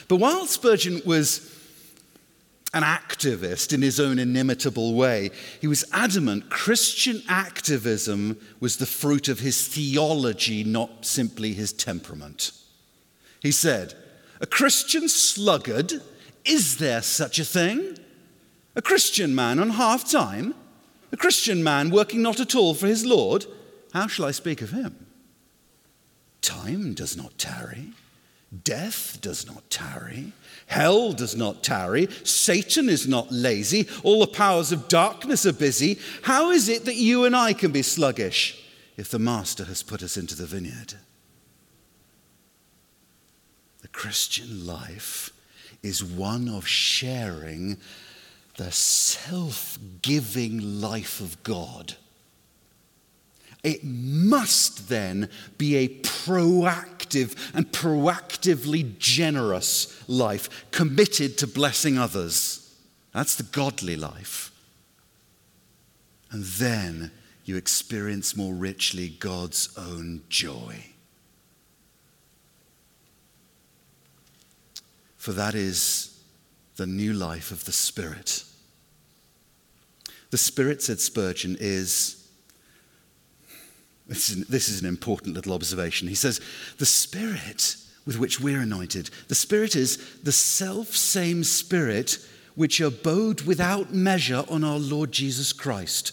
But 0.09 0.17
while 0.17 0.47
Spurgeon 0.47 1.03
was 1.05 1.55
an 2.75 2.83
activist 2.83 3.73
in 3.73 3.81
his 3.81 4.01
own 4.01 4.19
inimitable 4.19 4.95
way. 4.95 5.31
He 5.61 5.69
was 5.69 5.85
adamant 5.93 6.51
Christian 6.51 7.23
activism 7.29 8.37
was 8.59 8.77
the 8.77 8.85
fruit 8.85 9.29
of 9.29 9.39
his 9.39 9.69
theology, 9.69 10.65
not 10.65 11.07
simply 11.07 11.53
his 11.53 11.73
temperament. 11.73 12.51
He 13.41 13.53
said, 13.53 13.95
A 14.41 14.47
Christian 14.47 15.09
sluggard, 15.09 16.03
is 16.45 16.79
there 16.79 17.01
such 17.01 17.39
a 17.39 17.45
thing? 17.45 17.97
A 18.75 18.83
Christian 18.83 19.37
man 19.37 19.61
on 19.61 19.71
half 19.71 20.11
time? 20.11 20.55
A 21.13 21.17
Christian 21.17 21.63
man 21.63 21.91
working 21.91 22.23
not 22.23 22.41
at 22.41 22.57
all 22.57 22.75
for 22.75 22.89
his 22.89 23.07
Lord? 23.07 23.47
How 23.93 24.09
shall 24.09 24.25
I 24.25 24.33
speak 24.33 24.61
of 24.61 24.73
him? 24.73 25.07
Time 26.43 26.93
does 26.93 27.17
not 27.17 27.39
tarry. 27.39 27.93
Death 28.63 29.19
does 29.21 29.47
not 29.47 29.69
tarry. 29.71 30.33
Hell 30.67 31.13
does 31.13 31.35
not 31.35 31.63
tarry. 31.63 32.09
Satan 32.25 32.89
is 32.89 33.09
not 33.09 33.33
lazy. 33.33 33.89
All 34.03 34.21
the 34.21 34.27
powers 34.27 34.71
of 34.71 34.89
darkness 34.89 35.47
are 35.47 35.53
busy. 35.53 35.99
How 36.23 36.51
is 36.51 36.69
it 36.69 36.85
that 36.85 36.97
you 36.97 37.25
and 37.25 37.35
I 37.35 37.53
can 37.53 37.73
be 37.73 37.83
sluggish 37.83 38.63
if 38.97 39.11
the 39.11 39.19
Master 39.19 39.65
has 39.65 39.83
put 39.83 40.03
us 40.03 40.17
into 40.17 40.37
the 40.37 40.47
vineyard? 40.47 40.95
The 43.83 43.89
Christian 43.89 44.67
life 44.67 45.31
is 45.83 46.05
one 46.05 46.49
of 46.49 46.67
sharing 46.67 47.79
the 48.57 48.71
self 48.71 49.79
giving 50.03 50.81
life 50.81 51.21
of 51.21 51.43
God 51.43 51.97
it 53.65 53.83
must 53.83 54.89
then 54.89 55.31
be 55.59 55.77
a 55.77 55.89
proactive 55.89 57.35
and 57.55 57.73
proactively 57.73 58.99
generous 58.99 60.09
life, 60.09 60.71
committed 60.71 61.39
to 61.39 61.47
blessing 61.47 61.99
others. 61.99 62.77
That's 63.13 63.35
the 63.35 63.43
godly 63.43 63.97
life. 63.97 64.53
And 66.31 66.45
then 66.45 67.11
you 67.45 67.57
experience 67.57 68.37
more 68.37 68.55
richly 68.55 69.09
God's 69.09 69.71
own 69.79 70.23
joy. 70.29 70.87
For 75.17 75.33
that 75.33 75.55
is 75.55 76.21
the 76.77 76.87
new 76.87 77.15
life 77.15 77.51
of 77.51 77.65
the 77.65 77.73
Spirit. 77.73 78.45
The 80.31 80.39
Spirit, 80.39 80.83
said 80.83 81.01
Spurgeon, 81.01 81.57
is 81.61 82.24
this 84.07 84.31
is, 84.31 84.47
this 84.47 84.69
is 84.69 84.81
an 84.81 84.89
important 84.89 85.35
little 85.35 85.55
observation. 85.55 86.09
He 86.09 86.15
says, 86.15 86.41
The 86.79 86.87
Spirit 86.87 87.77
with 88.07 88.19
which 88.19 88.39
we're 88.39 88.61
anointed, 88.61 89.09
the 89.29 89.35
Spirit 89.35 89.75
is 89.75 90.21
the 90.23 90.33
self 90.33 90.89
same 90.89 91.43
Spirit 91.43 92.19
which 92.55 92.81
abode 92.81 93.43
without 93.43 93.93
measure 93.93 94.45
on 94.49 94.63
our 94.63 94.79
Lord 94.79 95.11
Jesus 95.11 95.53
Christ. 95.53 96.13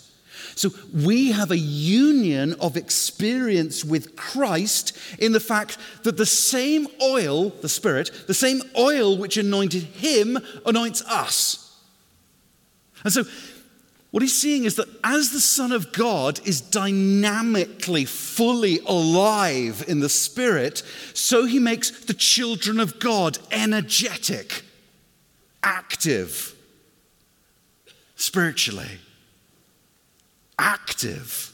So 0.56 0.70
we 0.94 1.32
have 1.32 1.52
a 1.52 1.58
union 1.58 2.56
of 2.60 2.76
experience 2.76 3.86
with 3.86 4.16
Christ 4.16 4.98
in 5.20 5.34
the 5.34 5.40
fact 5.40 5.78
that 6.04 6.18
the 6.18 6.26
same 6.26 6.88
oil, 7.02 7.50
the 7.50 7.70
Spirit, 7.70 8.12
the 8.28 8.34
same 8.34 8.62
oil 8.78 9.18
which 9.18 9.38
anointed 9.38 9.84
him 9.84 10.40
anoints 10.66 11.04
us. 11.04 11.80
And 13.04 13.14
so 13.14 13.24
what 14.12 14.22
he's 14.22 14.38
seeing 14.38 14.66
is 14.66 14.76
that 14.76 14.90
as 15.06 15.32
the 15.32 15.40
Son 15.40 15.72
of 15.72 15.94
God 15.94 16.46
is 16.46 16.60
dynamically, 16.60 18.04
fully 18.04 18.80
alive 18.86 19.86
in 19.88 20.02
the 20.02 20.10
Spirit, 20.10 20.84
so 21.14 21.46
he 21.46 21.60
makes 21.60 21.92
the 22.06 22.14
children 22.14 22.82
of 22.82 23.00
God 23.00 23.38
energetic, 23.52 24.66
active, 25.64 26.54
spiritually. 28.18 29.00
Active. 30.60 31.54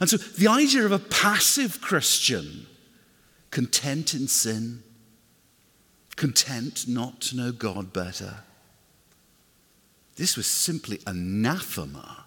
And 0.00 0.08
so 0.08 0.16
the 0.16 0.48
idea 0.48 0.84
of 0.84 0.92
a 0.92 1.00
passive 1.00 1.80
Christian, 1.80 2.66
content 3.50 4.14
in 4.14 4.28
sin, 4.28 4.84
content 6.14 6.86
not 6.86 7.20
to 7.22 7.36
know 7.36 7.50
God 7.50 7.92
better 7.92 8.44
this 10.18 10.36
was 10.36 10.48
simply 10.48 11.00
anathema 11.06 12.24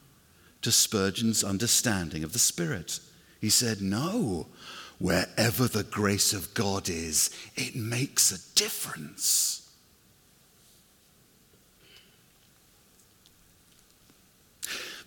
to 0.62 0.72
Spurgeon's 0.72 1.44
understanding 1.44 2.24
of 2.24 2.32
the 2.32 2.40
Spirit. 2.40 3.00
He 3.42 3.50
said, 3.50 3.82
No, 3.82 4.48
wherever 4.98 5.68
the 5.68 5.84
grace 5.84 6.32
of 6.32 6.54
God 6.54 6.88
is, 6.88 7.30
it 7.56 7.76
makes 7.76 8.32
a 8.32 8.56
difference. 8.56 9.70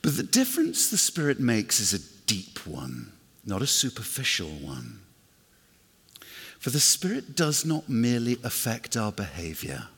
But 0.02 0.18
the 0.18 0.22
difference 0.22 0.90
the 0.90 0.98
Spirit 0.98 1.40
makes 1.40 1.80
is 1.80 1.94
a 1.94 2.26
deep 2.26 2.66
one, 2.66 3.12
not 3.46 3.62
a 3.62 3.66
superficial 3.66 4.50
one. 4.50 5.00
For 6.58 6.68
the 6.68 6.80
Spirit 6.80 7.34
does 7.34 7.64
not 7.64 7.88
merely 7.88 8.36
affect 8.44 8.94
our 8.94 9.12
behavior. 9.12 9.88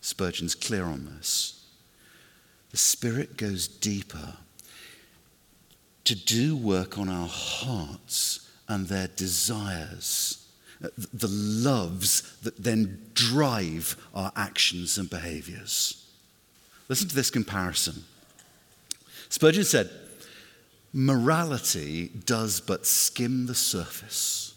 Spurgeon's 0.00 0.54
clear 0.54 0.84
on 0.84 1.06
this. 1.06 1.64
The 2.70 2.76
Spirit 2.76 3.36
goes 3.36 3.66
deeper 3.66 4.34
to 6.04 6.14
do 6.14 6.56
work 6.56 6.98
on 6.98 7.08
our 7.08 7.28
hearts 7.28 8.48
and 8.68 8.86
their 8.86 9.08
desires, 9.08 10.46
the 10.80 11.28
loves 11.28 12.36
that 12.42 12.62
then 12.62 13.10
drive 13.14 13.96
our 14.14 14.32
actions 14.36 14.96
and 14.98 15.10
behaviors. 15.10 16.06
Listen 16.88 17.08
to 17.08 17.14
this 17.14 17.30
comparison. 17.30 18.04
Spurgeon 19.28 19.64
said, 19.64 19.90
Morality 20.92 22.08
does 22.24 22.60
but 22.60 22.86
skim 22.86 23.46
the 23.46 23.54
surface. 23.54 24.54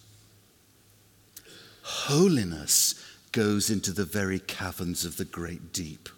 Holiness 1.81 3.00
goes 3.31 3.69
into 3.69 3.91
the 3.91 4.05
very 4.05 4.39
caverns 4.39 5.05
of 5.05 5.17
the 5.17 5.25
great 5.25 5.73
deep. 5.73 6.09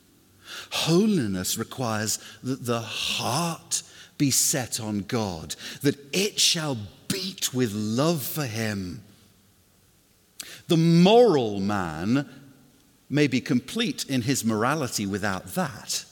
Holiness 0.71 1.57
requires 1.57 2.19
that 2.43 2.65
the 2.65 2.81
heart 2.81 3.83
be 4.17 4.31
set 4.31 4.79
on 4.79 4.99
God, 4.99 5.55
that 5.81 5.97
it 6.13 6.39
shall 6.39 6.77
beat 7.07 7.53
with 7.53 7.73
love 7.73 8.23
for 8.23 8.45
Him. 8.45 9.03
The 10.67 10.77
moral 10.77 11.59
man 11.59 12.29
may 13.09 13.27
be 13.27 13.41
complete 13.41 14.05
in 14.09 14.23
his 14.23 14.43
morality 14.43 15.05
without 15.05 15.53
that. 15.53 16.05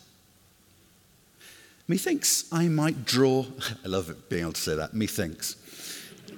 Methinks 1.87 2.45
I 2.51 2.67
might 2.67 3.05
draw, 3.05 3.45
I 3.85 3.87
love 3.87 4.09
it 4.09 4.29
being 4.29 4.43
able 4.43 4.53
to 4.53 4.61
say 4.61 4.75
that, 4.75 4.93
methinks, 4.93 5.55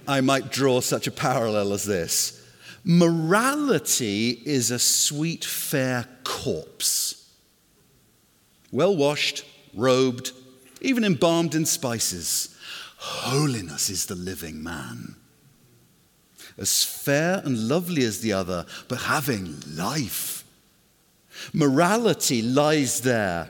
I 0.08 0.22
might 0.22 0.52
draw 0.52 0.80
such 0.82 1.08
a 1.08 1.12
parallel 1.12 1.74
as 1.74 1.84
this. 1.86 2.43
Morality 2.84 4.42
is 4.46 4.70
a 4.70 4.80
sweet, 4.80 5.46
fair 5.46 6.06
corpse, 6.24 7.30
well 8.72 8.96
washed, 8.96 9.46
robed, 9.74 10.32
even 10.82 11.04
embalmed 11.04 11.56
in 11.56 11.66
spices. 11.66 12.58
Holiness 12.98 13.90
is 13.90 14.06
the 14.06 14.16
living 14.16 14.62
man. 14.62 15.16
As 16.58 16.84
fair 16.84 17.42
and 17.46 17.68
lovely 17.68 18.04
as 18.04 18.20
the 18.20 18.34
other, 18.34 18.66
but 18.88 19.02
having 19.02 19.62
life. 19.76 20.44
Morality 21.54 22.42
lies 22.42 23.02
there 23.02 23.50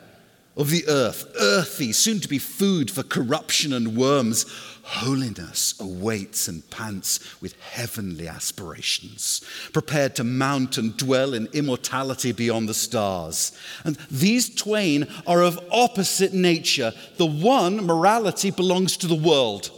of 0.55 0.69
the 0.69 0.85
earth, 0.87 1.25
earthy, 1.39 1.91
soon 1.91 2.19
to 2.19 2.27
be 2.27 2.37
food 2.37 2.91
for 2.91 3.03
corruption 3.03 3.73
and 3.73 3.97
worms. 3.97 4.45
Holiness 4.85 5.79
awaits 5.79 6.49
and 6.49 6.69
pants 6.69 7.41
with 7.41 7.59
heavenly 7.61 8.27
aspirations, 8.27 9.41
prepared 9.71 10.15
to 10.17 10.25
mount 10.25 10.77
and 10.77 10.95
dwell 10.97 11.33
in 11.33 11.47
immortality 11.53 12.33
beyond 12.33 12.67
the 12.67 12.73
stars. 12.73 13.57
And 13.85 13.95
these 14.11 14.53
twain 14.53 15.07
are 15.25 15.41
of 15.41 15.59
opposite 15.71 16.33
nature. 16.33 16.91
The 17.17 17.25
one, 17.25 17.85
morality, 17.85 18.51
belongs 18.51 18.97
to 18.97 19.07
the 19.07 19.15
world, 19.15 19.71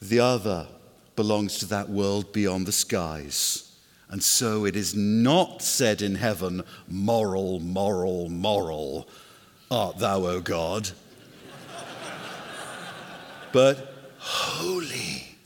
the 0.00 0.20
other 0.20 0.68
belongs 1.16 1.58
to 1.58 1.66
that 1.66 1.88
world 1.88 2.32
beyond 2.32 2.66
the 2.66 2.72
skies. 2.72 3.76
And 4.08 4.22
so 4.22 4.66
it 4.66 4.76
is 4.76 4.94
not 4.94 5.62
said 5.62 6.02
in 6.02 6.16
heaven, 6.16 6.62
moral, 6.86 7.60
moral, 7.60 8.28
moral, 8.28 9.08
art 9.70 9.98
thou, 9.98 10.26
O 10.26 10.40
God, 10.40 10.90
but 13.52 13.94
holy, 14.18 15.36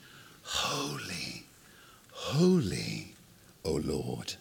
holy, 0.42 1.44
holy, 2.12 3.14
O 3.64 3.72
Lord. 3.72 4.34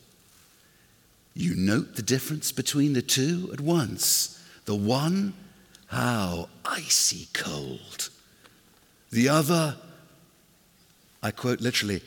You 1.33 1.55
note 1.55 1.95
the 1.95 2.01
difference 2.01 2.51
between 2.51 2.93
the 2.93 3.01
two 3.01 3.49
at 3.51 3.59
once. 3.59 4.41
The 4.65 4.75
one, 4.75 5.33
how 5.87 6.49
icy 6.63 7.27
cold. 7.33 8.09
The 9.11 9.29
other, 9.29 9.75
I 11.21 11.31
quote 11.31 11.61
literally, 11.61 12.01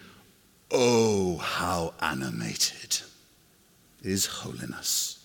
Oh, 0.71 1.38
how 1.38 1.94
animated 2.01 3.01
is 4.03 4.27
holiness. 4.27 5.17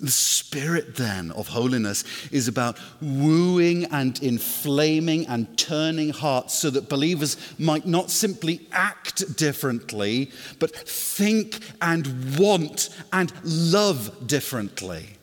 The 0.00 0.10
spirit, 0.10 0.96
then, 0.96 1.30
of 1.32 1.48
holiness 1.48 2.04
is 2.32 2.48
about 2.48 2.78
wooing 3.00 3.84
and 3.86 4.20
inflaming 4.22 5.26
and 5.26 5.56
turning 5.56 6.10
hearts 6.10 6.54
so 6.54 6.70
that 6.70 6.88
believers 6.88 7.36
might 7.58 7.86
not 7.86 8.10
simply 8.10 8.66
act 8.72 9.36
differently, 9.36 10.30
but 10.58 10.74
think 10.74 11.60
and 11.80 12.38
want 12.38 12.88
and 13.12 13.32
love 13.44 14.26
differently, 14.26 15.18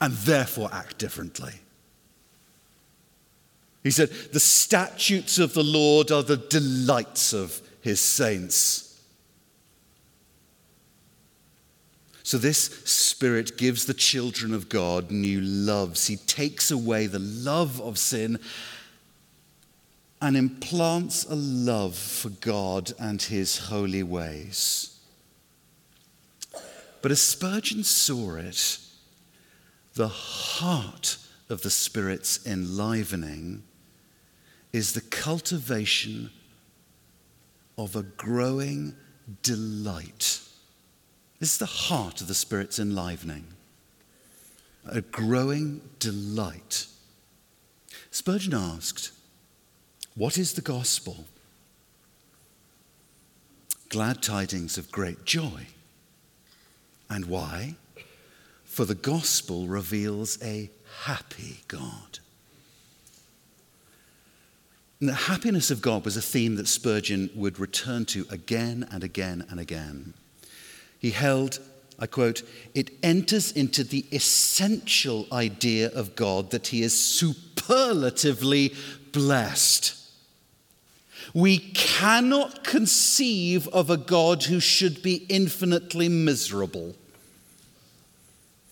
and 0.00 0.12
therefore 0.14 0.70
act 0.72 0.98
differently. 0.98 1.52
He 3.82 3.90
said, 3.90 4.10
The 4.10 4.40
statutes 4.40 5.38
of 5.38 5.54
the 5.54 5.62
Lord 5.62 6.10
are 6.10 6.22
the 6.22 6.36
delights 6.36 7.32
of 7.32 7.60
his 7.80 8.00
saints. 8.00 8.87
So, 12.28 12.36
this 12.36 12.64
Spirit 12.84 13.56
gives 13.56 13.86
the 13.86 13.94
children 13.94 14.52
of 14.52 14.68
God 14.68 15.10
new 15.10 15.40
loves. 15.40 16.08
He 16.08 16.16
takes 16.16 16.70
away 16.70 17.06
the 17.06 17.18
love 17.18 17.80
of 17.80 17.96
sin 17.96 18.38
and 20.20 20.36
implants 20.36 21.24
a 21.24 21.34
love 21.34 21.96
for 21.96 22.28
God 22.28 22.92
and 22.98 23.22
his 23.22 23.56
holy 23.56 24.02
ways. 24.02 25.00
But 27.00 27.12
as 27.12 27.22
Spurgeon 27.22 27.82
saw 27.82 28.34
it, 28.34 28.78
the 29.94 30.08
heart 30.08 31.16
of 31.48 31.62
the 31.62 31.70
Spirit's 31.70 32.46
enlivening 32.46 33.62
is 34.74 34.92
the 34.92 35.00
cultivation 35.00 36.28
of 37.78 37.96
a 37.96 38.02
growing 38.02 38.96
delight. 39.42 40.42
This 41.40 41.52
is 41.52 41.58
the 41.58 41.66
heart 41.66 42.20
of 42.20 42.28
the 42.28 42.34
Spirit's 42.34 42.78
enlivening. 42.78 43.44
A 44.84 45.00
growing 45.00 45.82
delight. 45.98 46.86
Spurgeon 48.10 48.54
asked, 48.54 49.12
What 50.14 50.36
is 50.36 50.54
the 50.54 50.62
gospel? 50.62 51.26
Glad 53.88 54.22
tidings 54.22 54.76
of 54.76 54.90
great 54.90 55.24
joy. 55.24 55.66
And 57.08 57.26
why? 57.26 57.76
For 58.64 58.84
the 58.84 58.94
gospel 58.94 59.66
reveals 59.66 60.42
a 60.42 60.70
happy 61.04 61.60
God. 61.68 62.18
And 65.00 65.08
the 65.08 65.14
happiness 65.14 65.70
of 65.70 65.80
God 65.80 66.04
was 66.04 66.16
a 66.16 66.22
theme 66.22 66.56
that 66.56 66.66
Spurgeon 66.66 67.30
would 67.34 67.60
return 67.60 68.04
to 68.06 68.26
again 68.30 68.88
and 68.90 69.04
again 69.04 69.46
and 69.48 69.60
again. 69.60 70.14
He 70.98 71.10
held, 71.10 71.60
I 71.98 72.06
quote, 72.06 72.42
it 72.74 72.90
enters 73.02 73.52
into 73.52 73.84
the 73.84 74.04
essential 74.12 75.26
idea 75.32 75.90
of 75.90 76.16
God 76.16 76.50
that 76.50 76.68
he 76.68 76.82
is 76.82 76.98
superlatively 76.98 78.74
blessed. 79.12 79.94
We 81.34 81.58
cannot 81.58 82.64
conceive 82.64 83.68
of 83.68 83.90
a 83.90 83.96
God 83.96 84.44
who 84.44 84.60
should 84.60 85.02
be 85.02 85.26
infinitely 85.28 86.08
miserable, 86.08 86.96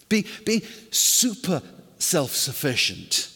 be, 0.09 0.27
be 0.45 0.65
super 0.91 1.63
self 1.99 2.33
sufficient 2.33 3.31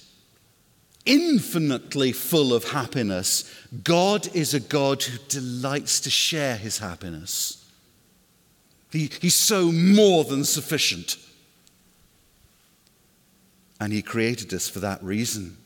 infinitely 1.07 2.12
full 2.12 2.55
of 2.55 2.70
happiness, 2.70 3.53
God 3.85 4.29
is 4.35 4.55
a 4.55 4.61
God 4.61 5.03
who 5.03 5.18
delights 5.29 6.00
to 6.00 6.11
share 6.11 6.57
his 6.57 6.79
happiness. 6.79 7.60
He, 8.90 9.11
he's 9.20 9.35
so 9.35 9.70
more 9.70 10.24
than 10.24 10.44
sufficient. 10.44 11.16
And 13.81 13.92
he 13.92 14.03
created 14.03 14.53
us 14.53 14.68
for 14.68 14.81
that 14.81 15.03
reason. 15.03 15.57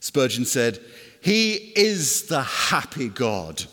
Spurgeon 0.00 0.44
said, 0.44 0.80
He 1.20 1.54
is 1.54 2.24
the 2.24 2.42
happy 2.42 3.08
God. 3.08 3.64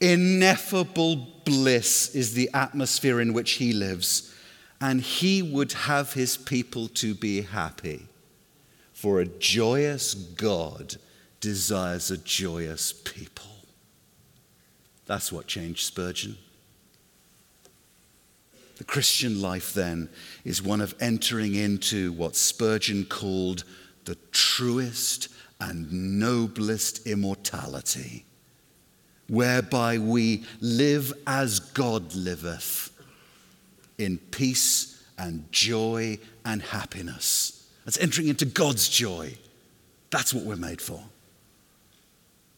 Ineffable 0.00 1.16
bliss 1.44 2.14
is 2.14 2.34
the 2.34 2.50
atmosphere 2.52 3.20
in 3.20 3.32
which 3.32 3.52
he 3.52 3.72
lives, 3.72 4.34
and 4.80 5.00
he 5.00 5.42
would 5.42 5.72
have 5.72 6.12
his 6.12 6.36
people 6.36 6.88
to 6.88 7.14
be 7.14 7.42
happy. 7.42 8.06
For 8.92 9.20
a 9.20 9.26
joyous 9.26 10.14
God 10.14 10.96
desires 11.40 12.10
a 12.10 12.18
joyous 12.18 12.92
people. 12.92 13.44
That's 15.06 15.30
what 15.30 15.46
changed 15.46 15.86
Spurgeon. 15.86 16.36
The 18.76 18.84
Christian 18.84 19.40
life, 19.40 19.72
then, 19.72 20.08
is 20.44 20.62
one 20.62 20.80
of 20.80 20.94
entering 21.00 21.54
into 21.54 22.12
what 22.12 22.36
Spurgeon 22.36 23.06
called 23.06 23.64
the 24.04 24.16
truest 24.32 25.28
and 25.60 26.20
noblest 26.20 27.06
immortality, 27.06 28.24
whereby 29.28 29.98
we 29.98 30.44
live 30.60 31.12
as 31.26 31.58
God 31.58 32.14
liveth, 32.14 32.90
in 33.98 34.18
peace 34.18 35.02
and 35.18 35.50
joy 35.50 36.18
and 36.44 36.60
happiness 36.60 37.66
that's 37.86 37.98
entering 37.98 38.28
into 38.28 38.44
God's 38.44 38.88
joy. 38.88 39.34
That's 40.10 40.34
what 40.34 40.44
we're 40.44 40.56
made 40.56 40.82
for. 40.82 41.02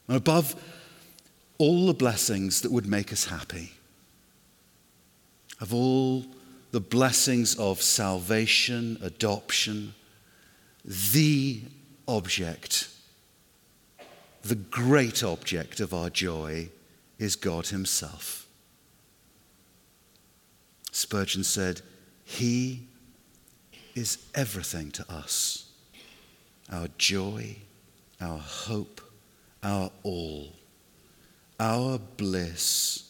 And 0.07 0.17
above 0.17 0.61
all 1.57 1.87
the 1.87 1.93
blessings 1.93 2.61
that 2.61 2.71
would 2.71 2.87
make 2.87 3.13
us 3.13 3.25
happy, 3.25 3.71
of 5.59 5.73
all 5.73 6.25
the 6.71 6.79
blessings 6.79 7.55
of 7.55 7.81
salvation, 7.81 8.97
adoption, 9.01 9.93
the 10.85 11.61
object, 12.07 12.89
the 14.43 14.55
great 14.55 15.23
object 15.23 15.79
of 15.79 15.93
our 15.93 16.09
joy 16.09 16.69
is 17.17 17.35
God 17.35 17.67
Himself. 17.67 18.47
Spurgeon 20.91 21.43
said, 21.43 21.81
He 22.23 22.87
is 23.95 24.17
everything 24.35 24.91
to 24.91 25.11
us 25.11 25.65
our 26.71 26.87
joy, 26.99 27.55
our 28.21 28.37
hope, 28.37 29.01
our 29.63 29.89
all, 30.03 30.53
our 31.59 31.97
bliss. 31.97 33.08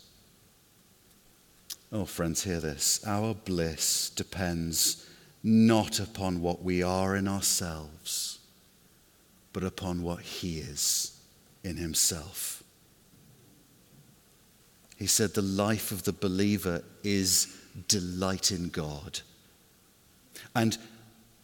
Oh, 1.92 2.06
friends, 2.06 2.44
hear 2.44 2.60
this. 2.60 3.02
Our 3.06 3.34
bliss 3.34 4.12
depends 4.12 5.08
not 5.44 6.00
upon 6.00 6.42
what 6.42 6.62
we 6.62 6.84
are 6.84 7.16
in 7.16 7.28
ourselves, 7.28 8.40
but 9.54 9.64
upon 9.64 10.04
what 10.04 10.22
He 10.22 10.60
is 10.60 11.20
in 11.64 11.78
Himself. 11.78 12.64
He 14.98 15.08
said 15.08 15.34
the 15.34 15.42
life 15.42 15.92
of 15.92 16.04
the 16.04 16.14
believer 16.14 16.84
is 17.04 17.56
delight 17.88 18.52
in 18.52 18.70
God. 18.70 19.22
And 20.54 20.78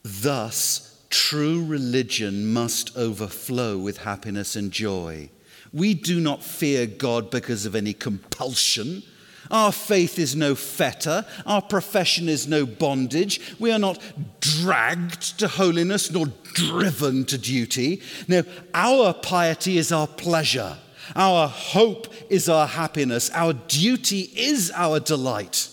thus, 0.04 1.06
true 1.10 1.66
religion 1.66 2.52
must 2.52 2.96
overflow 2.98 3.78
with 3.78 4.00
happiness 4.00 4.56
and 4.56 4.72
joy. 4.72 5.30
We 5.72 5.93
do 5.93 6.20
not 6.20 6.43
fear 6.43 6.86
God 6.86 7.32
because 7.32 7.66
of 7.66 7.76
any 7.76 7.93
compulsion, 7.93 9.04
Our 9.52 9.72
faith 9.72 10.18
is 10.20 10.36
no 10.36 10.56
fetter. 10.56 11.26
Our 11.46 11.62
profession 11.62 12.28
is 12.30 12.48
no 12.48 12.66
bondage. 12.66 13.39
We 13.60 13.72
are 13.72 13.80
not 13.80 14.02
dragged 14.39 15.39
to 15.39 15.48
holiness 15.48 16.12
nor 16.12 16.28
driven 16.54 17.26
to 17.26 17.38
duty. 17.38 18.02
No, 18.28 18.43
our 18.74 19.14
piety 19.14 19.78
is 19.78 19.91
our 19.91 20.08
pleasure. 20.08 20.78
Our 21.16 21.48
hope 21.48 22.14
is 22.30 22.50
our 22.50 22.68
happiness. 22.68 23.30
Our 23.32 23.54
duty 23.54 24.32
is 24.36 24.72
our 24.76 25.00
delight. 25.00 25.70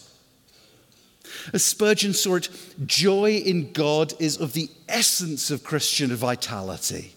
As 1.52 1.64
Spurgeon 1.64 2.12
saw 2.12 2.36
it, 2.36 2.48
joy 2.86 3.36
in 3.36 3.72
God 3.72 4.14
is 4.20 4.38
of 4.38 4.52
the 4.52 4.68
essence 4.88 5.50
of 5.50 5.64
Christian 5.64 6.14
vitality. 6.14 7.14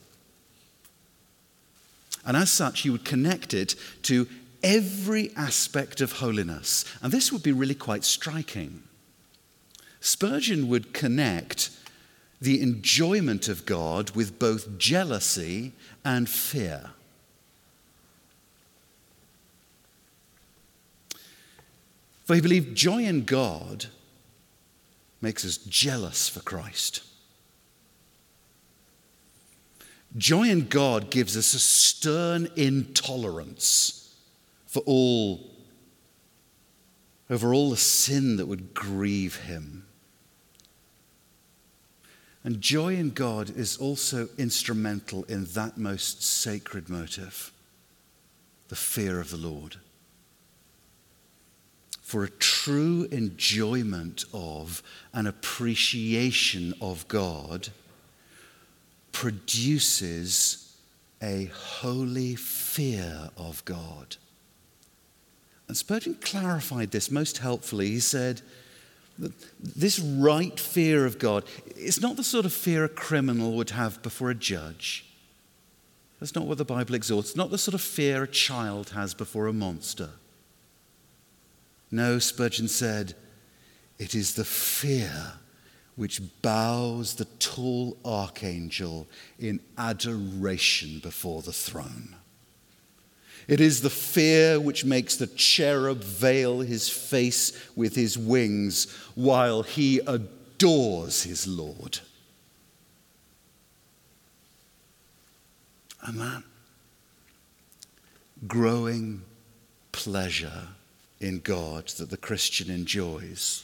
And 2.25 2.35
as 2.35 2.51
such, 2.51 2.81
he 2.81 2.89
would 2.89 3.05
connect 3.05 3.53
it 3.53 3.75
to 4.03 4.27
every 4.65 5.31
aspect 5.35 6.01
of 6.01 6.13
holiness. 6.13 6.83
And 7.01 7.13
this 7.13 7.31
would 7.31 7.43
be 7.43 7.51
really 7.51 7.75
quite 7.75 8.03
striking. 8.03 8.83
Spurgeon 10.01 10.67
would 10.67 10.91
connect 10.91 11.69
the 12.41 12.61
enjoyment 12.61 13.47
of 13.47 13.65
God 13.65 14.09
with 14.11 14.39
both 14.39 14.77
jealousy 14.77 15.71
and 16.03 16.27
fear. 16.27 16.89
For 22.25 22.33
he 22.33 22.41
believed 22.41 22.75
joy 22.75 23.03
in 23.03 23.23
God 23.23 23.85
makes 25.21 25.45
us 25.45 25.57
jealous 25.57 26.27
for 26.27 26.39
Christ. 26.39 27.03
Joy 30.17 30.49
in 30.49 30.67
God 30.67 31.11
gives 31.11 31.37
us 31.37 31.53
a 31.53 31.59
stern 31.59 32.47
intolerance 32.55 34.04
for 34.75 34.81
all, 34.81 35.39
over 37.29 37.53
all 37.53 37.69
the 37.69 37.77
sin 37.77 38.35
that 38.35 38.45
would 38.45 38.73
grieve 38.73 39.37
him. 39.37 39.85
And 42.43 42.59
joy 42.59 42.95
in 42.95 43.11
God 43.11 43.49
is 43.55 43.77
also 43.77 44.27
instrumental 44.37 45.23
in 45.29 45.45
that 45.53 45.77
most 45.77 46.21
sacred 46.21 46.89
motive, 46.89 47.53
the 48.67 48.75
fear 48.75 49.21
of 49.21 49.29
the 49.29 49.37
Lord. 49.37 49.77
For 52.01 52.25
a 52.25 52.29
true 52.29 53.07
enjoyment 53.13 54.25
of 54.33 54.83
an 55.13 55.25
appreciation 55.25 56.73
of 56.81 57.07
God 57.07 57.69
produces 59.13 60.75
a 61.23 61.45
holy 61.45 62.35
fear 62.35 63.29
of 63.37 63.63
God. 63.63 64.17
And 65.67 65.75
Spurgeon 65.75 66.15
clarified 66.15 66.91
this 66.91 67.09
most 67.09 67.39
helpfully. 67.39 67.87
He 67.87 67.99
said, 67.99 68.41
this 69.59 69.99
right 69.99 70.59
fear 70.59 71.05
of 71.05 71.19
God 71.19 71.45
is 71.75 72.01
not 72.01 72.17
the 72.17 72.23
sort 72.23 72.45
of 72.45 72.53
fear 72.53 72.83
a 72.83 72.89
criminal 72.89 73.53
would 73.53 73.71
have 73.71 74.01
before 74.03 74.29
a 74.29 74.35
judge. 74.35 75.05
That's 76.19 76.35
not 76.35 76.47
what 76.47 76.57
the 76.57 76.65
Bible 76.65 76.95
exhorts. 76.95 77.29
It's 77.29 77.37
not 77.37 77.49
the 77.49 77.57
sort 77.57 77.75
of 77.75 77.81
fear 77.81 78.23
a 78.23 78.27
child 78.27 78.89
has 78.89 79.13
before 79.13 79.47
a 79.47 79.53
monster. 79.53 80.09
No, 81.91 82.19
Spurgeon 82.19 82.67
said, 82.67 83.15
it 83.97 84.15
is 84.15 84.35
the 84.35 84.45
fear 84.45 85.33
which 85.95 86.21
bows 86.41 87.15
the 87.15 87.25
tall 87.39 87.97
archangel 88.03 89.07
in 89.39 89.61
adoration 89.77 90.99
before 90.99 91.41
the 91.41 91.53
throne. 91.53 92.15
It 93.47 93.61
is 93.61 93.81
the 93.81 93.89
fear 93.89 94.59
which 94.59 94.85
makes 94.85 95.15
the 95.15 95.27
cherub 95.27 96.03
veil 96.03 96.61
his 96.61 96.89
face 96.89 97.51
with 97.75 97.95
his 97.95 98.17
wings 98.17 98.91
while 99.13 99.61
he 99.61 99.99
adores 99.99 101.23
his 101.23 101.45
Lord. 101.45 101.99
And 106.01 106.43
growing 108.47 109.23
pleasure 109.91 110.69
in 111.19 111.39
God 111.39 111.87
that 111.89 112.09
the 112.09 112.17
Christian 112.17 112.69
enjoys 112.69 113.63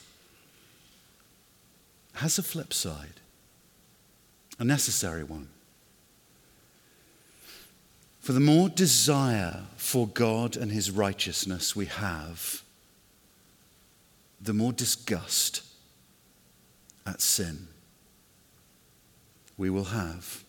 has 2.14 2.38
a 2.38 2.44
flip 2.44 2.74
side, 2.74 3.20
a 4.60 4.64
necessary 4.64 5.24
one. 5.24 5.48
For 8.22 8.34
the 8.34 8.40
more 8.40 8.70
desire 8.70 9.64
for 9.76 10.08
God 10.08 10.56
and 10.56 10.72
his 10.72 10.92
righteousness 10.92 11.76
we 11.76 11.88
have, 11.88 12.62
the 14.40 14.54
more 14.54 14.72
disgust 14.72 15.64
at 17.06 17.20
sin 17.20 17.68
we 19.58 19.72
will 19.72 19.86
have. 19.86 20.44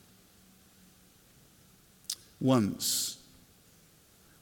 Once 2.40 3.18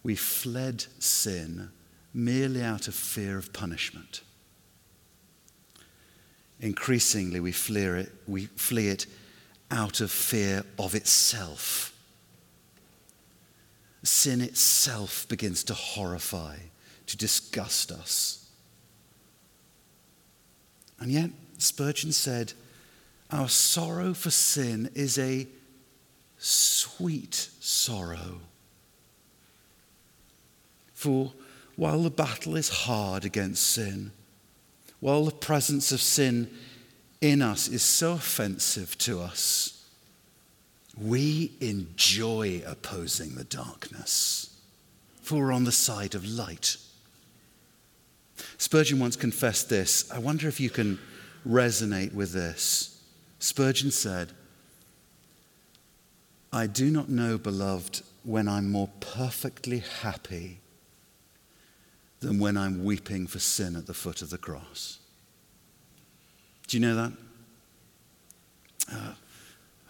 we 0.03 0.17
fled 0.17 0.85
sin 0.99 1.71
merely 2.13 2.63
out 2.63 2.89
of 2.89 2.95
fear 2.97 3.39
of 3.39 3.53
punishment. 3.53 4.23
Increasingly, 6.59 7.39
we 7.39 7.53
flee 7.53 7.85
it, 7.85 8.13
we 8.27 8.47
flee 8.47 8.89
it 8.89 9.07
out 9.71 10.01
of 10.01 10.11
fear 10.11 10.65
of 10.79 10.97
itself. 10.97 11.90
Sin 14.03 14.41
itself 14.41 15.27
begins 15.29 15.63
to 15.65 15.75
horrify, 15.75 16.57
to 17.07 17.17
disgust 17.17 17.93
us. 17.93 18.49
And 20.99 21.11
yet, 21.11 21.31
Spurgeon 21.59 22.13
said, 22.13 22.53
Our 23.31 23.49
sorrow 23.49 24.15
for 24.15 24.31
sin 24.31 24.91
is 24.95 25.19
a 25.19 25.47
sweet 26.39 27.51
sorrow. 27.61 28.41
For 30.95 31.33
while 31.77 32.03
the 32.03 32.11
battle 32.11 32.57
is 32.57 32.69
hard 32.69 33.25
against 33.25 33.63
sin, 33.67 34.13
while 35.01 35.25
the 35.25 35.31
presence 35.31 35.93
of 35.93 36.01
sin 36.03 36.51
in 37.21 37.41
us 37.41 37.69
is 37.69 37.83
so 37.83 38.13
offensive 38.13 38.97
to 38.99 39.21
us, 39.21 39.80
we 41.01 41.53
enjoy 41.61 42.63
opposing 42.67 43.35
the 43.35 43.45
darkness, 43.45 44.57
for 45.23 45.47
we're 45.47 45.53
on 45.53 45.65
the 45.65 45.73
side 45.73 46.15
of 46.15 46.27
light. 46.27 46.77
Spurgeon 48.59 48.99
once 48.99 49.17
confessed 49.17 49.69
this. 49.69 50.11
I 50.11 50.19
wonder 50.19 50.49
if 50.49 50.61
you 50.61 50.71
can 50.71 50.99
resonate 51.47 52.13
with 52.13 52.33
this. 52.33 53.01
Spurgeon 53.39 53.91
said, 53.91 54.33
I 56.53 56.67
do 56.67 56.91
not 56.91 57.09
know, 57.09 57.39
beloved, 57.39 58.03
when 58.25 58.49
I'm 58.49 58.71
more 58.71 58.91
perfectly 59.01 59.79
happy 60.03 60.59
than 62.21 62.39
when 62.39 62.57
I'm 62.57 62.85
weeping 62.85 63.27
for 63.27 63.39
sin 63.39 63.77
at 63.77 63.87
the 63.87 63.95
foot 63.95 64.21
of 64.21 64.29
the 64.29 64.39
cross. 64.39 64.99
Do 66.67 66.77
you 66.77 66.81
know 66.83 66.95
that? 66.97 67.13
Uh, 68.93 69.13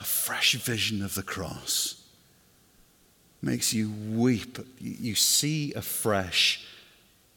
a 0.01 0.05
fresh 0.05 0.55
vision 0.55 1.05
of 1.05 1.15
the 1.15 1.23
cross 1.23 2.03
makes 3.43 3.73
you 3.73 3.91
weep. 4.11 4.59
You 4.81 5.15
see 5.15 5.73
afresh 5.75 6.67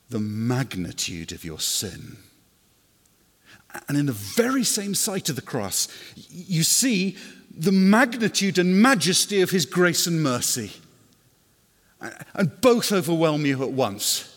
the 0.09 0.19
magnitude 0.19 1.31
of 1.31 1.43
your 1.43 1.59
sin. 1.59 2.17
And 3.87 3.97
in 3.97 4.05
the 4.05 4.13
very 4.13 4.63
same 4.63 4.95
sight 4.95 5.29
of 5.29 5.35
the 5.35 5.41
cross, 5.41 5.87
you 6.29 6.63
see 6.63 7.17
the 7.55 7.71
magnitude 7.71 8.57
and 8.57 8.81
majesty 8.81 9.41
of 9.41 9.49
his 9.49 9.65
grace 9.65 10.07
and 10.07 10.23
mercy. 10.23 10.71
And 12.33 12.61
both 12.61 12.91
overwhelm 12.91 13.45
you 13.45 13.61
at 13.63 13.71
once 13.71 14.29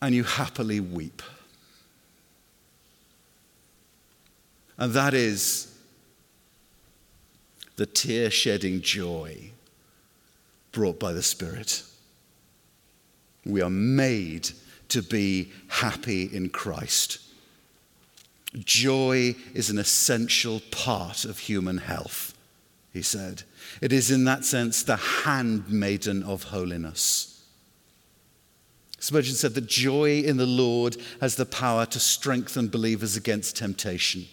and 0.00 0.14
you 0.14 0.24
happily 0.24 0.80
weep. 0.80 1.22
And 4.76 4.92
that 4.92 5.12
is 5.12 5.77
the 7.78 7.86
tear 7.86 8.28
shedding 8.28 8.82
joy 8.82 9.52
brought 10.72 10.98
by 10.98 11.12
the 11.12 11.22
Spirit. 11.22 11.84
We 13.46 13.62
are 13.62 13.70
made 13.70 14.50
to 14.88 15.00
be 15.00 15.52
happy 15.68 16.24
in 16.24 16.48
Christ. 16.48 17.20
Joy 18.58 19.36
is 19.54 19.70
an 19.70 19.78
essential 19.78 20.60
part 20.72 21.24
of 21.24 21.38
human 21.38 21.78
health, 21.78 22.34
he 22.92 23.00
said. 23.00 23.44
It 23.80 23.92
is, 23.92 24.10
in 24.10 24.24
that 24.24 24.44
sense, 24.44 24.82
the 24.82 24.96
handmaiden 24.96 26.24
of 26.24 26.44
holiness. 26.44 27.44
Spurgeon 28.98 29.36
said 29.36 29.54
that 29.54 29.68
joy 29.68 30.22
in 30.22 30.36
the 30.36 30.46
Lord 30.46 30.96
has 31.20 31.36
the 31.36 31.46
power 31.46 31.86
to 31.86 32.00
strengthen 32.00 32.66
believers 32.66 33.16
against 33.16 33.56
temptation. 33.56 34.26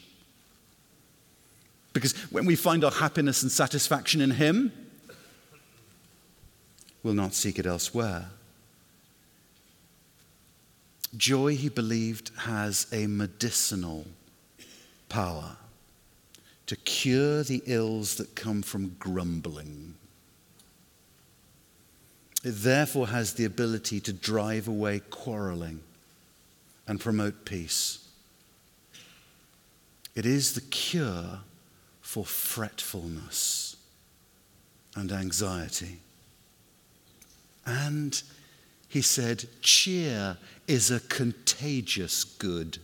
Because 1.95 2.11
when 2.29 2.45
we 2.45 2.57
find 2.57 2.83
our 2.83 2.91
happiness 2.91 3.41
and 3.41 3.49
satisfaction 3.49 4.19
in 4.19 4.31
Him, 4.31 4.73
we'll 7.03 7.13
not 7.13 7.33
seek 7.33 7.57
it 7.57 7.65
elsewhere. 7.65 8.25
Joy, 11.15 11.55
he 11.55 11.69
believed, 11.69 12.31
has 12.39 12.87
a 12.91 13.07
medicinal 13.07 14.05
power 15.07 15.55
to 16.67 16.75
cure 16.75 17.43
the 17.43 17.63
ills 17.65 18.15
that 18.15 18.35
come 18.35 18.61
from 18.61 18.97
grumbling. 18.99 19.95
It 22.43 22.55
therefore 22.57 23.07
has 23.07 23.35
the 23.35 23.45
ability 23.45 24.01
to 24.01 24.11
drive 24.11 24.67
away 24.67 24.99
quarreling 24.99 25.79
and 26.89 26.99
promote 26.99 27.45
peace. 27.45 28.05
It 30.13 30.25
is 30.25 30.55
the 30.55 30.61
cure 30.61 31.39
for 32.15 32.23
fretfulness 32.25 33.75
and 34.95 35.11
anxiety. 35.11 35.99
And 37.65 38.23
he 38.87 39.01
said, 39.01 39.43
cheer 39.59 40.37
is 40.65 40.91
a 40.91 41.01
contagious 41.01 42.23
good. 42.23 42.77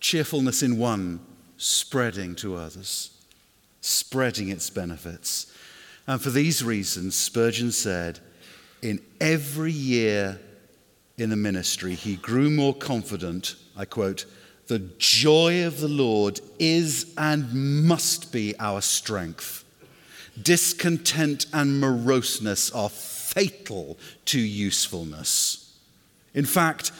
Cheerfulness 0.00 0.62
in 0.62 0.78
one, 0.78 1.20
spreading 1.58 2.34
to 2.36 2.56
others, 2.56 3.10
spreading 3.82 4.48
its 4.48 4.70
benefits. 4.70 5.52
And 6.06 6.18
for 6.18 6.30
these 6.30 6.64
reasons, 6.64 7.14
Spurgeon 7.14 7.72
said, 7.72 8.20
in 8.80 9.02
every 9.20 9.72
year 9.72 10.40
in 11.18 11.28
the 11.28 11.36
ministry, 11.36 11.94
he 11.94 12.16
grew 12.16 12.48
more 12.48 12.74
confident. 12.74 13.54
I 13.76 13.84
quote, 13.84 14.24
the 14.68 14.80
joy 14.98 15.64
of 15.66 15.80
the 15.80 15.88
Lord 15.88 16.40
is 16.58 17.12
and 17.16 17.86
must 17.86 18.32
be 18.32 18.54
our 18.58 18.80
strength. 18.80 19.64
Discontent 20.40 21.46
and 21.52 21.80
moroseness 21.80 22.70
are 22.72 22.90
fatal 22.90 23.96
to 24.26 24.40
usefulness. 24.40 25.72
In 26.34 26.44
fact, 26.44 26.92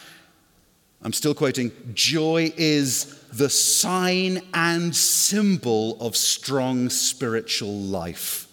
I'm 1.03 1.13
still 1.13 1.35
quoting, 1.35 1.73
joy 1.93 2.53
is 2.57 3.21
the 3.33 3.51
sign 3.51 4.43
and 4.55 4.95
symbol 4.95 6.01
of 6.01 6.17
strong 6.17 6.89
spiritual 6.89 7.79
life. 7.79 8.49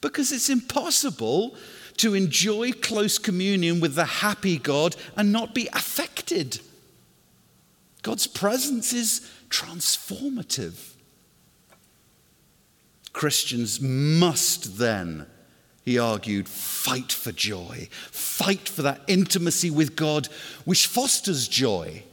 Because 0.00 0.32
it's 0.32 0.50
impossible 0.50 1.54
to 1.98 2.14
enjoy 2.14 2.72
close 2.72 3.18
communion 3.18 3.80
with 3.80 3.94
the 3.94 4.04
happy 4.04 4.58
God 4.58 4.96
and 5.16 5.32
not 5.32 5.54
be 5.54 5.68
affected. 5.72 6.60
God's 8.02 8.26
presence 8.26 8.92
is 8.92 9.30
transformative. 9.48 10.94
Christians 13.12 13.80
must 13.80 14.78
then 14.78 15.26
he 15.84 15.98
argued, 15.98 16.48
fight 16.48 17.10
for 17.10 17.32
joy. 17.32 17.88
Fight 17.90 18.68
for 18.68 18.82
that 18.82 19.00
intimacy 19.08 19.70
with 19.70 19.96
God, 19.96 20.28
which 20.64 20.86
fosters 20.86 21.48
joy. 21.48 22.04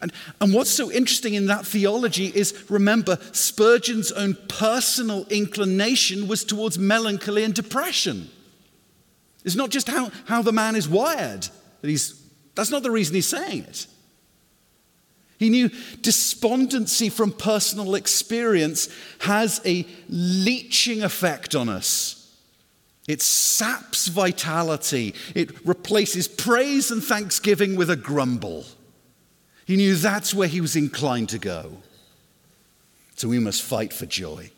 And, 0.00 0.12
and 0.40 0.54
what's 0.54 0.70
so 0.70 0.92
interesting 0.92 1.34
in 1.34 1.46
that 1.46 1.66
theology 1.66 2.26
is 2.26 2.70
remember, 2.70 3.18
Spurgeon's 3.32 4.12
own 4.12 4.36
personal 4.46 5.26
inclination 5.26 6.28
was 6.28 6.44
towards 6.44 6.78
melancholy 6.78 7.42
and 7.42 7.52
depression. 7.52 8.30
It's 9.44 9.56
not 9.56 9.70
just 9.70 9.88
how, 9.88 10.12
how 10.26 10.42
the 10.42 10.52
man 10.52 10.76
is 10.76 10.88
wired, 10.88 11.48
that 11.80 11.88
he's, 11.88 12.17
that's 12.58 12.72
not 12.72 12.82
the 12.82 12.90
reason 12.90 13.14
he's 13.14 13.28
saying 13.28 13.66
it. 13.68 13.86
He 15.38 15.48
knew 15.48 15.70
despondency 16.02 17.08
from 17.08 17.30
personal 17.30 17.94
experience 17.94 18.88
has 19.20 19.60
a 19.64 19.86
leeching 20.08 21.04
effect 21.04 21.54
on 21.54 21.68
us. 21.68 22.36
It 23.06 23.22
saps 23.22 24.08
vitality. 24.08 25.14
It 25.36 25.64
replaces 25.64 26.26
praise 26.26 26.90
and 26.90 27.00
thanksgiving 27.00 27.76
with 27.76 27.90
a 27.90 27.96
grumble. 27.96 28.64
He 29.64 29.76
knew 29.76 29.94
that's 29.94 30.34
where 30.34 30.48
he 30.48 30.60
was 30.60 30.74
inclined 30.74 31.28
to 31.28 31.38
go. 31.38 31.80
So 33.14 33.28
we 33.28 33.38
must 33.38 33.62
fight 33.62 33.92
for 33.92 34.06
joy. 34.06 34.50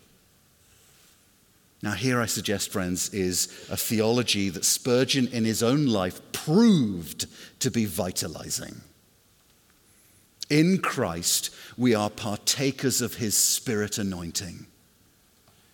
Now, 1.82 1.92
here 1.92 2.20
I 2.20 2.26
suggest, 2.26 2.70
friends, 2.70 3.12
is 3.14 3.46
a 3.70 3.76
theology 3.76 4.50
that 4.50 4.64
Spurgeon 4.64 5.28
in 5.28 5.44
his 5.44 5.62
own 5.62 5.86
life 5.86 6.20
proved 6.32 7.26
to 7.60 7.70
be 7.70 7.86
vitalizing. 7.86 8.82
In 10.50 10.78
Christ, 10.78 11.50
we 11.78 11.94
are 11.94 12.10
partakers 12.10 13.00
of 13.00 13.14
his 13.14 13.36
spirit 13.36 13.96
anointing, 13.96 14.66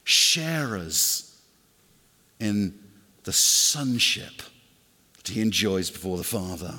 sharers 0.04 1.40
in 2.38 2.78
the 3.24 3.32
sonship 3.32 4.42
that 5.16 5.28
he 5.28 5.40
enjoys 5.40 5.90
before 5.90 6.18
the 6.18 6.24
Father. 6.24 6.74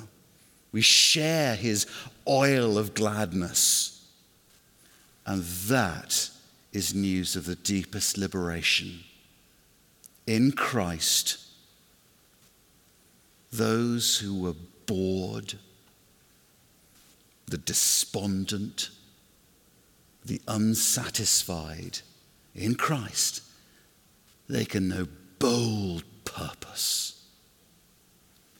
We 0.72 0.80
share 0.80 1.54
his 1.54 1.86
oil 2.26 2.78
of 2.78 2.94
gladness. 2.94 4.06
And 5.26 5.42
that 5.42 6.30
is 6.72 6.94
news 6.94 7.36
of 7.36 7.44
the 7.44 7.56
deepest 7.56 8.16
liberation. 8.16 9.00
In 10.28 10.52
Christ, 10.52 11.38
those 13.50 14.18
who 14.18 14.42
were 14.42 14.56
bored, 14.84 15.54
the 17.46 17.56
despondent, 17.56 18.90
the 20.22 20.42
unsatisfied 20.46 22.00
in 22.54 22.74
Christ, 22.74 23.40
they 24.50 24.66
can 24.66 24.88
know 24.88 25.08
bold 25.38 26.04
purpose, 26.26 27.24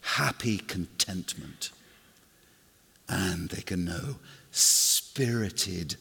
happy 0.01 0.57
contentment, 0.57 1.71
and 3.11 3.51
they 3.51 3.61
can 3.61 3.85
know 3.85 4.17
spirited 4.53 5.97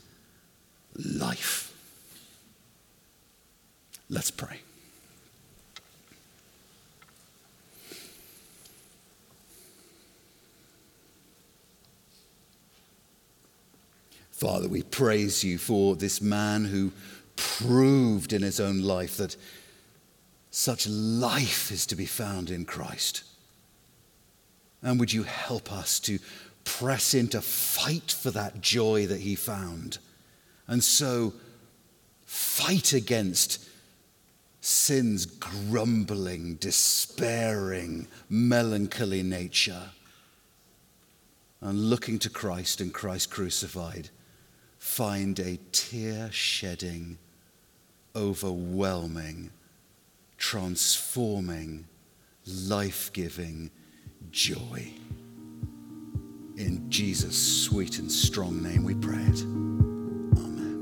life. 0.95 1.73
Let's 4.09 4.31
pray. 4.31 4.61
Father, 14.37 14.69
we 14.69 14.83
praise 14.83 15.43
you 15.43 15.57
for 15.57 15.95
this 15.95 16.21
man 16.21 16.65
who 16.65 16.91
proved 17.35 18.31
in 18.33 18.43
his 18.43 18.59
own 18.59 18.83
life 18.83 19.17
that 19.17 19.35
such 20.51 20.87
life 20.87 21.71
is 21.71 21.87
to 21.87 21.95
be 21.95 22.05
found 22.05 22.51
in 22.51 22.63
Christ. 22.63 23.23
And 24.83 24.99
would 24.99 25.11
you 25.11 25.23
help 25.23 25.71
us 25.71 25.99
to 26.01 26.19
press 26.65 27.15
in 27.15 27.29
to 27.29 27.41
fight 27.41 28.11
for 28.11 28.29
that 28.29 28.61
joy 28.61 29.07
that 29.07 29.21
he 29.21 29.33
found? 29.33 29.97
And 30.67 30.83
so 30.83 31.33
fight 32.27 32.93
against 32.93 33.67
sin's 34.61 35.25
grumbling, 35.25 36.57
despairing, 36.59 38.07
melancholy 38.29 39.23
nature. 39.23 39.89
And 41.59 41.89
looking 41.89 42.19
to 42.19 42.29
Christ 42.29 42.81
and 42.81 42.93
Christ 42.93 43.31
crucified 43.31 44.11
find 44.87 45.37
a 45.39 45.59
tear 45.73 46.31
shedding, 46.31 47.17
overwhelming, 48.15 49.51
transforming, 50.37 51.85
life 52.47 53.11
giving 53.13 53.69
joy. 54.31 54.91
In 56.55 56.89
Jesus' 56.89 57.65
sweet 57.65 57.99
and 57.99 58.11
strong 58.11 58.63
name 58.63 58.83
we 58.83 58.95
pray 58.95 59.21
it. 59.21 59.41
Amen. 60.39 60.81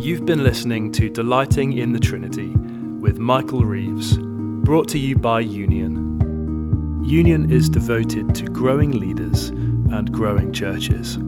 You've 0.00 0.26
been 0.26 0.42
listening 0.42 0.90
to 0.92 1.08
Delighting 1.10 1.74
in 1.74 1.92
the 1.92 2.00
Trinity 2.00 2.48
with 2.98 3.18
Michael 3.18 3.64
Reeves, 3.64 4.18
brought 4.18 4.88
to 4.88 4.98
you 4.98 5.16
by 5.16 5.40
Union. 5.40 7.04
Union 7.04 7.52
is 7.52 7.68
devoted 7.68 8.34
to 8.34 8.46
growing 8.46 8.98
leaders 8.98 9.50
and 9.50 10.10
growing 10.10 10.52
churches. 10.52 11.18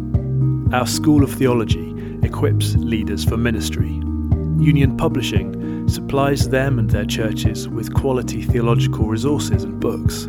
Our 0.71 0.87
School 0.87 1.25
of 1.25 1.33
Theology 1.33 1.95
equips 2.23 2.75
leaders 2.75 3.25
for 3.25 3.39
ministry. 3.39 3.89
Union 3.89 4.99
Publishing 4.99 5.89
supplies 5.89 6.51
them 6.51 6.79
and 6.79 6.91
their 6.91 7.07
churches 7.07 7.67
with 7.67 7.95
quality 7.95 8.43
theological 8.43 9.07
resources 9.07 9.65
and 9.65 9.81
books. 9.81 10.29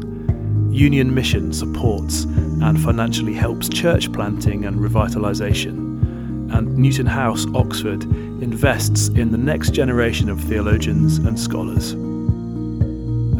Union 0.73 1.13
Mission 1.13 1.51
supports 1.51 2.23
and 2.23 2.79
financially 2.79 3.33
helps 3.33 3.67
church 3.67 4.13
planting 4.13 4.63
and 4.63 4.77
revitalisation. 4.79 6.53
And 6.55 6.77
Newton 6.77 7.07
House, 7.07 7.45
Oxford, 7.53 8.03
invests 8.03 9.09
in 9.09 9.33
the 9.33 9.37
next 9.37 9.71
generation 9.71 10.29
of 10.29 10.39
theologians 10.39 11.17
and 11.17 11.37
scholars. 11.37 11.95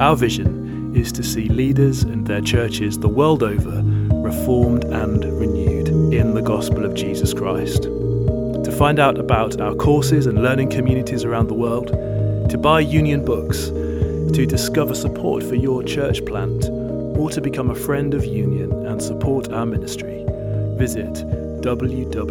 Our 0.01 0.17
vision 0.17 0.93
is 0.93 1.13
to 1.13 1.23
see 1.23 1.47
leaders 1.47 2.03
and 2.03 2.27
their 2.27 2.41
churches 2.41 2.99
the 2.99 3.07
world 3.07 3.41
over 3.41 3.83
reformed 4.21 4.83
and 4.83 5.23
renewed 5.39 5.58
the 6.39 6.45
gospel 6.45 6.85
of 6.85 6.93
Jesus 6.93 7.33
Christ. 7.33 7.83
To 7.83 8.73
find 8.77 8.97
out 8.97 9.17
about 9.17 9.59
our 9.59 9.75
courses 9.75 10.25
and 10.25 10.41
learning 10.41 10.69
communities 10.69 11.25
around 11.25 11.49
the 11.49 11.53
world, 11.53 11.87
to 12.49 12.57
buy 12.57 12.79
union 12.79 13.25
books, 13.25 13.67
to 13.67 14.45
discover 14.45 14.95
support 14.95 15.43
for 15.43 15.55
your 15.55 15.83
church 15.83 16.25
plant, 16.25 16.69
or 17.19 17.29
to 17.29 17.41
become 17.41 17.69
a 17.69 17.75
friend 17.75 18.13
of 18.13 18.23
Union 18.23 18.71
and 18.85 19.03
support 19.03 19.51
our 19.51 19.65
ministry, 19.65 20.23
visit 20.77 21.11
www.theolo.gy. 21.61 22.29